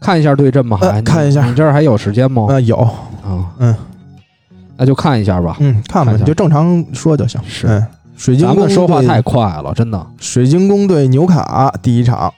[0.00, 2.46] 看一下对阵吧，呃你看一下你这儿还有时间吗？
[2.48, 3.74] 那有，啊，嗯，
[4.78, 5.56] 那就看一下吧。
[5.60, 6.24] 嗯，看吧，看一下。
[6.24, 7.40] 你就正常说就行。
[7.46, 7.66] 是。
[7.66, 7.84] 嗯，
[8.16, 10.06] 水晶宫咱们说话对太快了，真的。
[10.18, 12.32] 水晶宫对纽卡第一场，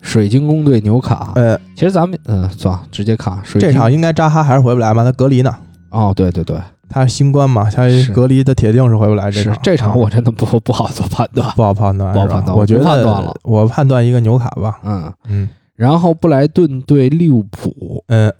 [0.00, 3.68] 水晶宫对纽卡，呃，其实咱们嗯，算了，直接看水晶。
[3.68, 5.54] 这场应该扎哈还是回不来吧，他隔离呢，
[5.90, 6.56] 哦，对对对，
[6.88, 9.52] 他是新冠嘛，他是隔离，他铁定是回不来这场。
[9.54, 11.48] 是这场啊我真的不不好做 判断。
[11.54, 13.36] 不好判断，是吧不好判断我觉得我判断了。
[13.42, 14.78] 我判断一个纽卡吧。
[14.84, 15.48] 嗯，嗯。
[15.76, 18.32] 然后布莱顿对利物浦，嗯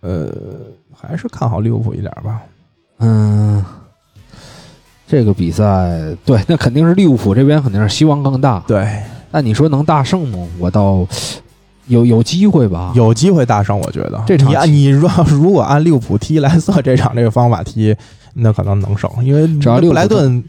[0.00, 0.28] 呃，
[1.00, 2.40] 还是看好利物浦一点吧。
[2.98, 3.64] 嗯，
[5.06, 8.62] 这个比赛对，那肯定是利物浦这边肯定是希望更大。
[8.66, 10.46] 对，那你说能大胜吗？
[10.58, 11.06] 我倒
[11.86, 12.92] 有有机会吧。
[12.96, 17.94] 有机会大胜，我觉得这场你按你如如果按利物浦踢莱斯特这场这个方法踢，
[18.34, 20.42] 那可能能胜，因为只要布莱顿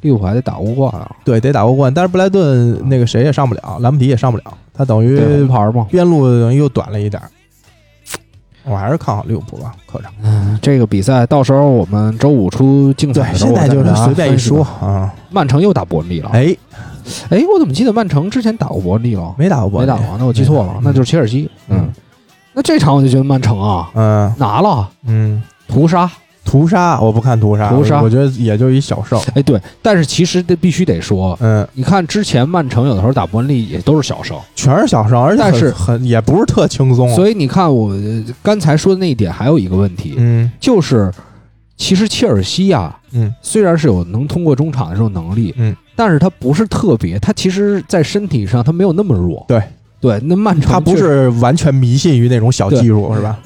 [0.00, 4.44] 利物浦还得打欧冠啊，对得打欧冠，但是布莱顿那个谁也上不了，兰普迪也上不了，
[4.74, 5.16] 他等于。
[5.88, 7.30] 边路等于又短了一点儿。
[8.64, 10.12] 我还是看好利物浦吧，客场。
[10.22, 14.62] 嗯，这个比赛到时候我们周五出竞对彩，的时候现在就是随便一说。
[14.80, 15.12] 啊。
[15.30, 16.30] 曼城又打伯恩利了。
[16.32, 16.56] 哎，
[17.30, 19.34] 哎，我怎么记得曼城之前打过伯恩利了？
[19.36, 21.50] 没打过伯恩利，没打过，那我记错了，嗯那就是切尔西。
[21.68, 21.92] 嗯嗯，
[22.52, 26.10] 那这场我就觉得曼城啊嗯拿了嗯，屠杀。
[26.44, 29.18] 屠杀我不看屠杀，屠杀我觉得也就一小胜。
[29.34, 37.08] 哎，对，但是其实这必须得说，嗯，你看之前曼城有的时候打伯恩利也都是小胜，全是小胜，而且很但是很也不是特轻松。
[37.14, 41.10] 所以你看我呃刚才说的那一点还有一个问题，嗯就是
[41.76, 49.44] 其实切尔西啊，嗯虽然是有能通过中场的这种能力，嗯，但是他不是特别，他其实在身体上他没有那么弱。
[49.48, 49.62] 对
[50.00, 53.38] 对，那曼城他不是完全迷信于那种小技术，是吧？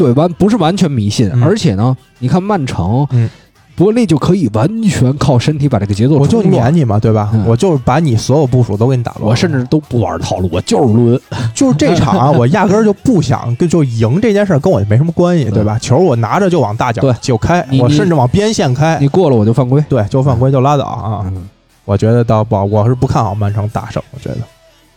[0.00, 3.28] 对完不是完全迷信，嗯而且呢，你看曼城，嗯，
[3.76, 7.28] 伯恩利就可以完全靠身体把这个节奏我就冲乱撵你嘛，对吧？
[7.34, 9.26] 嗯我就是把你所有部署都给你打乱。
[9.26, 11.20] 我甚至都不玩套路，我就是抡。
[11.54, 15.78] 就是这场啊， 我压根儿就不想跟就赢这件事儿跟我也没什么关系，对对吧？
[15.78, 21.22] 球我拿着就往大角对就开，你你我甚至往边线开你，过了我就犯规对，就犯规就拉倒啊！
[21.26, 21.46] 嗯，
[21.84, 24.38] 我觉得倒不好，我是不看好曼城大胜，我觉得。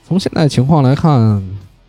[0.07, 1.41] 从现在情况来看，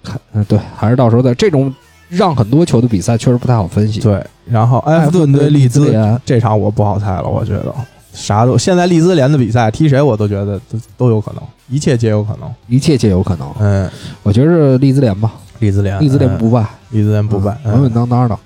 [0.02, 1.74] 看，嗯，对，还是到时候在这种
[2.08, 4.00] 让很多球的比赛确实不太好分析。
[4.00, 7.74] 对，然后埃弗顿对利兹联，这场我不好猜了，我觉得
[8.12, 12.48] 啥都现在利兹联的比赛踢谁我都觉得都都有可能，一切皆有可能。
[12.68, 13.52] 一切皆有可能。
[13.58, 13.90] 嗯，
[14.22, 18.38] 我觉着利兹联吧，利兹联，利兹联嗯不败，利兹联不败，嗯稳稳嗯，当当的。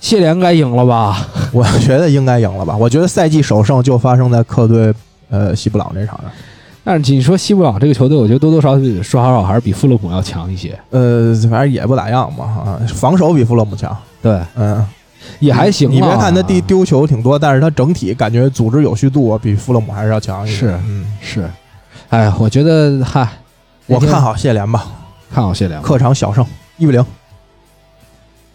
[0.00, 1.26] 谢联该赢了吧？
[1.52, 2.76] 我觉得应该赢了吧？
[2.76, 4.94] 我觉得赛季首胜就发生在客队
[5.28, 6.30] 呃西布朗这场上。
[6.88, 10.70] 但是你说西布朗这个球队，我觉得多多少少说少少还是比富勒姆要强一些。
[10.88, 14.82] 呃，反正也不咋样嘛啊，防守比富勒姆强，对，嗯，
[15.38, 15.92] 也还行啊。
[15.92, 20.56] 你别看他丢丢球挺多，但是他整体感觉组织有序度比富勒姆还是要强一些。
[20.56, 21.50] 是嗯，是，
[22.08, 23.28] 哎，我觉得嗨，
[23.84, 24.86] 我看好谢联吧，
[25.30, 25.82] 看好谢联。
[25.82, 26.42] 客场小胜
[26.78, 27.04] 一比零。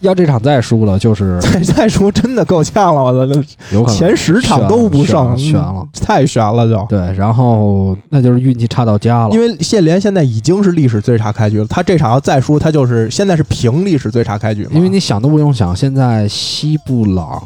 [0.04, 3.44] 要这场再输了，就是再 再输真的够呛了，我的
[3.88, 6.86] 前十场都不胜，悬了，太悬了就。
[6.88, 9.34] 对，然后那就是运气差到家了。
[9.34, 14.70] 因为谢联现在已经是历史最差开局了，他这场要再输，他就是现在是平历史最差开局嘛。
[14.74, 17.42] 因为你想都不用想，现在西布朗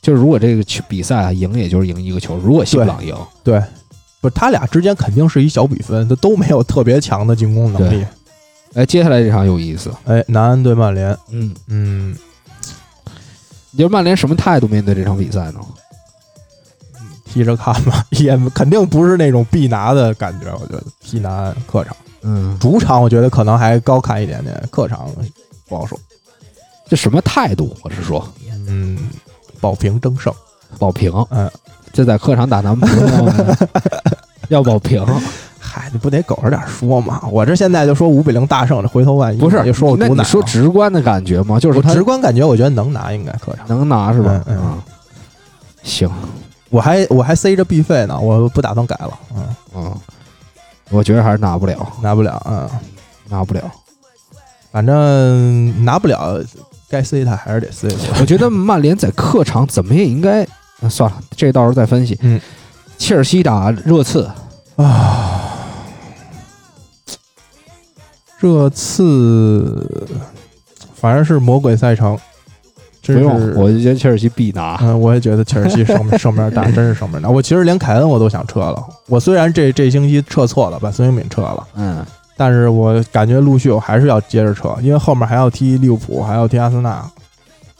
[0.00, 2.36] 就是如果这个球比赛啊赢，也就是赢一个球。
[2.36, 3.60] 如果西布朗赢，对，
[4.20, 8.04] 不是他俩之间肯定是一小比分，他都没有特别强的进攻能力。
[8.74, 9.92] 哎，接下来这场有意思。
[10.04, 12.16] 哎，南安对曼联，嗯嗯，
[13.70, 15.60] 你觉得曼联什么态度面对这场比赛呢？
[17.24, 20.52] 踢着看吧， 也肯定不是那种必拿的感觉。
[20.54, 25.08] 我觉得踢南安客场，嗯，主场我觉得可能还高看一点点，客场
[25.68, 25.98] 不好说。
[26.88, 27.74] 这什么态度？
[27.82, 28.26] 我是说，
[28.66, 28.98] 嗯，
[29.60, 30.32] 保平争胜，
[30.78, 31.10] 保平。
[31.30, 31.50] 嗯，
[31.92, 33.66] 这在客场打南安
[34.48, 35.02] 要保平。
[35.74, 37.22] 嗨，你不得苟着点说嘛？
[37.30, 40.08] 我这现在就说五比零大胜，这回头万一不是就说我毒奶。
[40.08, 41.58] 那你说直观的感觉吗？
[41.58, 44.44] 就是他直观感觉，我觉得能拿，应该客场能拿是吧？
[44.46, 44.82] 嗯嗯。
[45.82, 46.10] 行，
[46.68, 49.18] 我还我还塞着 B 费呢，我不打算改了。
[49.34, 49.96] 嗯嗯，
[50.90, 52.68] 我觉得还是拿不了，拿不了，嗯，
[53.30, 53.62] 拿不了。
[54.70, 56.38] 反正拿不了，
[56.90, 57.88] 该塞他还是得塞。
[58.20, 60.46] 我觉得曼联在客场怎么也应该，
[60.90, 62.18] 算了，这到时候再分析。
[62.20, 62.38] 嗯，
[62.98, 64.30] 切尔西打热刺
[64.76, 65.48] 啊。
[68.42, 69.88] 这次
[70.96, 72.18] 反正是魔鬼赛程，
[73.06, 74.76] 不用，我就觉得切尔西必拿。
[74.82, 77.30] 嗯，我也觉得切尔西胜胜面大，真是胜面大。
[77.30, 78.84] 我其实连凯恩我都想撤了。
[79.06, 82.04] 我虽然这这星期撤错了，把孙兴敏撤了，嗯，
[82.36, 87.08] 但是我感觉陆续我还是要接着撤，因为后面还要踢利物浦，还要踢阿森纳。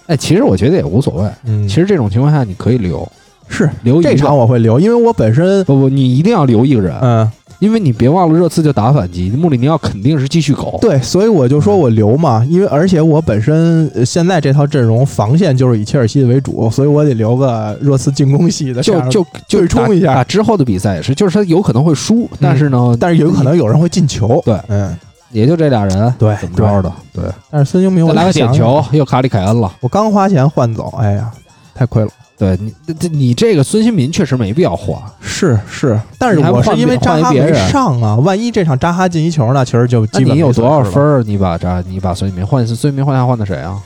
[0.06, 1.28] 哎，其实我觉得也无所谓。
[1.42, 3.10] 嗯，其实这种情况下你可以留，
[3.48, 6.96] 是留这场我会留，因为我本身不不，你一定要留一个人。
[7.00, 7.28] 嗯。
[7.62, 10.76] 因为你别忘了，热刺就打反击，穆里尼奥肯定是继续搞。
[10.80, 20.12] 对，所以我就说我留嘛，因为而且我本身现在这套阵容防线就是以切尔西为主，所以我得留个热刺进攻系的，就就就冲一下。
[20.12, 24.42] 打之后的比赛也是，就是他有可能会输，但是呢，但是有可能有人会进球。
[24.44, 24.98] 对，嗯，
[25.30, 26.92] 也就这俩人，对，怎么着的？
[27.12, 27.24] 对。
[27.48, 29.72] 但是孙兴民，我来个点球，又卡里凯恩了。
[29.78, 31.30] 我刚花钱换走，哎呀，
[31.76, 32.10] 太亏了。
[32.42, 43.80] 对你，这你这个孙兴民确实没必要换，是是，但是我是因为扎哈没上啊，万一这场扎哈进一球呢，其实就基本你有多少分你把扎，你把孙兴民换孙兴民换下换的谁啊？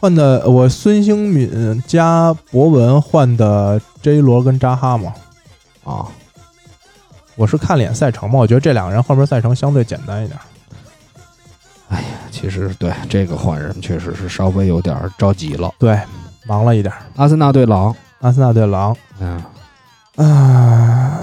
[0.00, 5.12] 换的我孙兴敏加博文换的 J 罗跟扎哈嘛。
[5.84, 6.04] 啊，
[7.36, 10.36] 我是看脸赛程嘛，我觉得这两个人后面赛程相对简单一点。
[11.90, 15.70] 哎呀，其实对这个换人确实是稍微有点着急了。
[15.78, 15.96] 对。
[16.50, 19.40] 忙了一点，阿森纳对狼，阿森纳对狼，嗯，
[20.16, 21.20] 啊，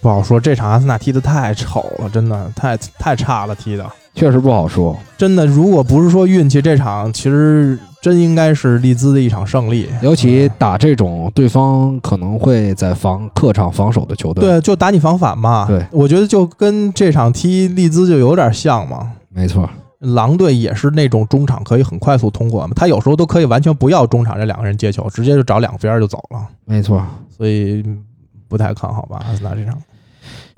[0.00, 0.38] 不好说。
[0.38, 3.84] 这场阿森纳踢的太丑了，真的太太差了，踢的
[4.14, 4.96] 确实不好说。
[5.18, 9.88] 真的，如果不是说运气，这场其实真应该是利兹的一场胜利。
[10.02, 15.66] 尤其打这种对方可能会在防客场防守的球队，对，就打你防反嘛。
[15.66, 19.10] 对，我觉得就跟这场踢利兹就有点像嘛。
[19.30, 19.68] 没错。
[20.00, 26.48] 狼队也是那种中场可以很快速通过嘛，他有时候都可以完全不要中场这两个人接球，直接就找两边就走了。
[26.64, 27.84] 没错，所以
[28.48, 29.80] 不太看好吧，阿森纳这场。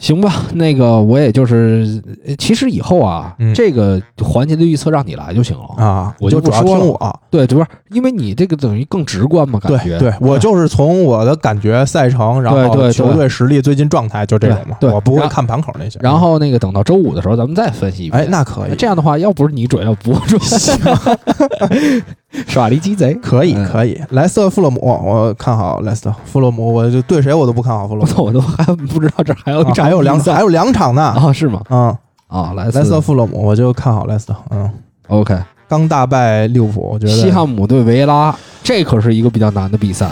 [0.02, 2.02] 行吧， 那个我也就是，
[2.36, 7.20] 其实以后啊，这个环节的预测让你来就行了啊，我就主要听我。
[7.30, 9.96] 对，不是因为你这个等于更直观嘛，感觉。
[10.00, 14.76] 对，我就是从我的感觉、赛程，然后球队实力、最近状态，就这种嘛。
[14.80, 16.00] 对，我不会看盘口那些。
[16.02, 18.24] 然后那个等到周五的时候，咱们再分析一遍。
[18.24, 18.74] 哎，那可以。
[18.74, 20.40] 这样的话，要不是你准，要不准。
[22.48, 24.00] 耍了一鸡贼， 可以可以。
[24.10, 28.12] 莱斯特、富勒姆，我看好莱斯特、富勒姆，我就对谁我都不看好富勒姆。
[28.24, 31.02] 我都还不知道这还有一场，还有两还有两场呢。
[31.02, 31.60] 啊，是吗？
[31.70, 31.96] 嗯
[32.28, 34.34] 啊，莱莱斯特、富勒姆，我就看好莱斯特。
[34.50, 34.70] 嗯
[35.08, 35.38] ，OK。
[35.68, 40.10] 刚大败利物浦，我觉得西汉姆对维拉，这可是一个比较难的比赛。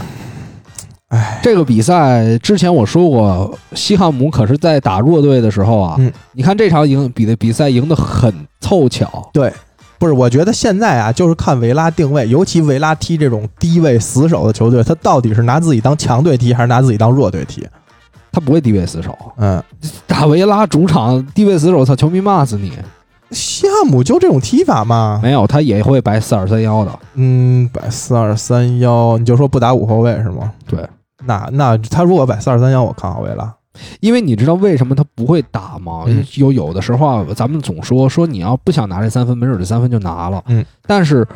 [1.08, 9.28] 哎，这个比赛之前我说过，西汉姆可是在打弱队的时候啊，嗯，你看这场赢比的比赛赢得很凑巧。
[9.32, 9.52] 对。
[10.00, 17.68] 不是，我觉得现在啊，就是看维拉定位，尤其维拉踢这种低位死守的球队，他到底是拿自己当强队踢，还是拿自己当弱队踢？
[18.32, 19.14] 他不会低位死守。
[19.36, 19.62] 嗯，
[20.06, 22.72] 打维拉主场低位死守，操，球迷骂死你！
[23.30, 25.20] 西汉姆就这种踢法吗？
[25.22, 26.98] 没有，他也会摆四二三幺的。
[27.16, 30.50] 嗯，摆四二三幺，你就说不打五后卫是吗？
[30.66, 30.88] 对，
[31.26, 33.54] 那那他如果摆四二三幺，我看好维拉。
[34.00, 36.04] 因为你知道为什么他不会打吗？
[36.06, 40.42] 嗯有有的时候啊，咱们总说说你要不想拿这三分，没准这三分就拿了。
[40.46, 41.26] 嗯，但是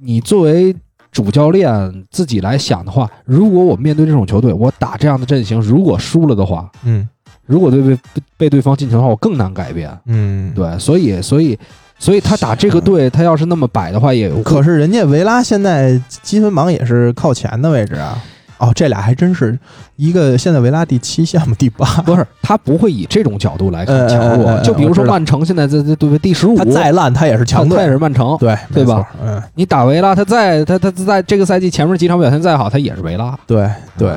[0.00, 0.74] 你作为
[1.12, 7.08] 主教练自己来想的话，如果我面对这种球队，我打这样的阵型，如果输了的话，嗯
[7.46, 7.98] 如果对被
[8.36, 9.90] 被对方进球的话，我更难改变。
[10.06, 10.52] 嗯，。
[10.54, 11.56] 对，所以所以
[11.98, 18.20] 所以他打这个队，他要是那么摆的话，也有可是人家维拉现在积分榜也是靠前的位置啊。
[18.58, 19.58] 哦，这俩还真是
[19.96, 21.84] 一个现在维拉第七，项目第八。
[22.06, 24.58] 不是他不会以这种角度来看呃强弱。
[24.62, 27.90] 就比如说曼城现在在在对不对第十五，他再烂，他也是强队他他也。
[27.90, 28.36] 是曼城。
[28.38, 29.06] 对对吧？
[29.22, 33.38] 嗯，你打维拉，他在他他在这个赛季前面几场表现再好，他也是维拉。
[33.46, 33.68] 对
[33.98, 34.14] 对，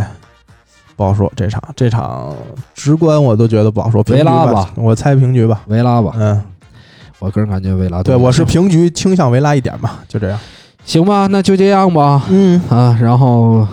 [0.95, 1.31] 不好说。
[1.35, 2.33] 这场这场
[2.73, 4.03] 直观我都觉得不好说。
[4.09, 5.61] 维拉吧吧，我猜平局吧。
[5.67, 6.41] 维拉吧，嗯，
[7.19, 10.39] 我个人感觉维拉对，我是平局，倾向维拉一点吧，就这样。
[10.85, 13.67] 行吧，那就这样吧嗯，啊，然后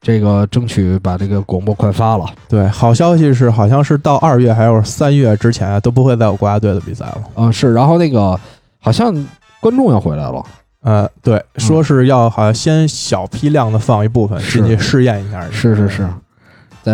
[0.00, 7.22] 这个争取把这个广播快发了对，好消息是，好像是到二月还有三月之前啊都不会再有国家队的比赛了。
[7.34, 8.38] 啊，是，然后那个
[8.78, 9.14] 好像
[9.60, 10.42] 观众要回来了，
[10.82, 15.42] 呃，对，说是要好像先小批量的放一部分进去试验一下。
[15.50, 16.08] 是是是，再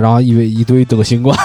[0.00, 1.36] 然后一位一堆得新冠，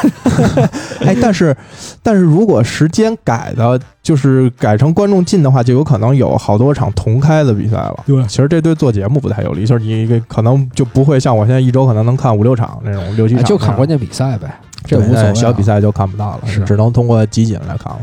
[1.05, 1.55] 哎，但是
[2.03, 8.03] 但是如果时间改的，就是改成观众进的话，就有可能有好多场同开的比赛了。
[8.05, 8.23] 对。
[8.27, 14.53] 其实这对做节目不太有利，就是你可能就不会像我现在一周可能能看五六场那种六七场，哎就看关键比赛呗，
[14.85, 16.61] 这无所谓小比赛就看不到了，是。
[16.65, 17.93] 只能通过集锦来看。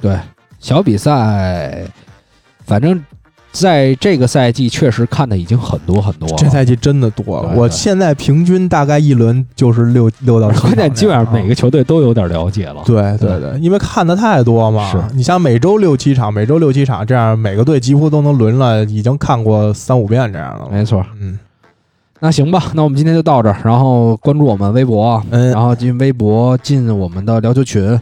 [0.00, 0.16] 对
[0.60, 1.84] 小比赛，
[2.64, 3.02] 反正
[3.50, 6.34] 在这个赛季确实看的已经很多很多了。
[6.36, 11.54] 这赛季真的多了，我现在平均大概一轮就是六六到七场关键基本上每个啊。
[11.54, 12.82] 球队都有点了解了。
[12.84, 20.68] 对对对，因为看的太多嘛，是你像每周六七场，每周六七场，这样每个队几乎都能轮了，已经看过三五遍这样了。
[20.70, 21.04] 没错。
[21.20, 21.38] 嗯，
[22.20, 27.98] 那行吧，那我们今天就到这儿，然后关注我们微博啊，嗯然后进微博进我们的聊球群，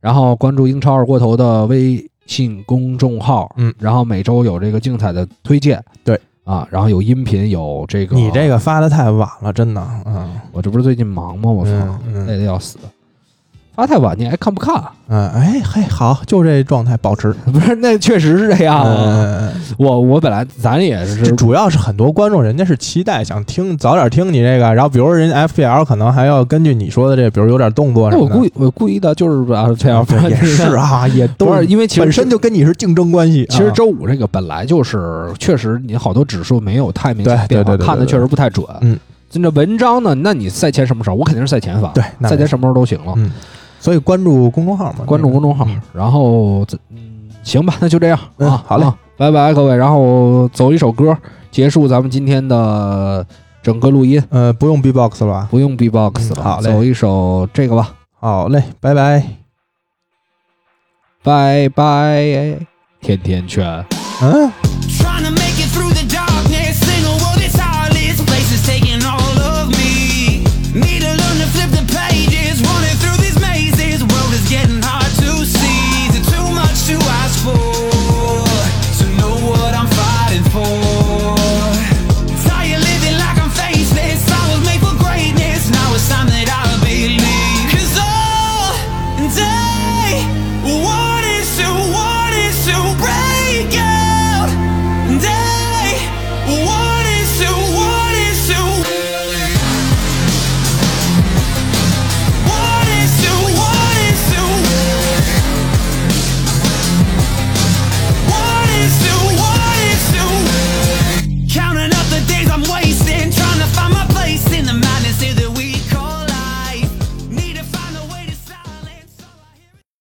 [0.00, 6.20] 然后关注英超二锅头的微信公众号，嗯，然后每周有这个精彩的推荐，对。
[6.44, 10.30] 啊，然后有音频，有这个，你这个发的太晚了，真的，嗯。
[10.52, 11.50] 我这不是最近忙吗？
[11.50, 11.72] 我操，
[12.24, 12.78] 累的要死，
[13.76, 14.82] 发太晚你还看不看？
[15.08, 17.30] 嗯，哎嘿，好，就这状态保持。
[17.52, 18.96] 不是，那确实是这样啊。
[18.98, 33.46] 嗯，我我本来咱也是主要是很多观众人家是期待想听早点听你这个，然后比如说人家 FPL 可能还要根据你说的这，比如有点动作什么我故意我故意的就是把这样对 也是啊， 也都是因为其实本身就跟你是竞争关系。
[33.50, 38.66] 其实啊周五这个本来就是确实你好多指数没有太明显对变化，看的确实不太准。
[38.80, 38.98] 嗯，
[39.30, 41.16] 就这文章呢，那你赛前什么时候？
[41.16, 43.12] 我肯定是赛前发，对，赛前什么时候都行了。
[43.16, 43.30] 嗯
[43.86, 51.16] 所以关注公众号嘛，关注公众号嗯，然后这嗯，行吧， 那就这样啊，嗯好嘞啊，拜拜各位，然后走一首歌
[51.52, 53.24] 结束咱们今天的
[53.62, 55.46] 整个录音，呃，不用 B-box 了吧？
[55.52, 59.22] 不用 B-box 了，嗯好嘞走一首这个吧，好嘞，拜拜。
[61.22, 62.58] 拜拜，
[63.00, 63.84] 甜甜圈。
[64.20, 65.45] 嗯。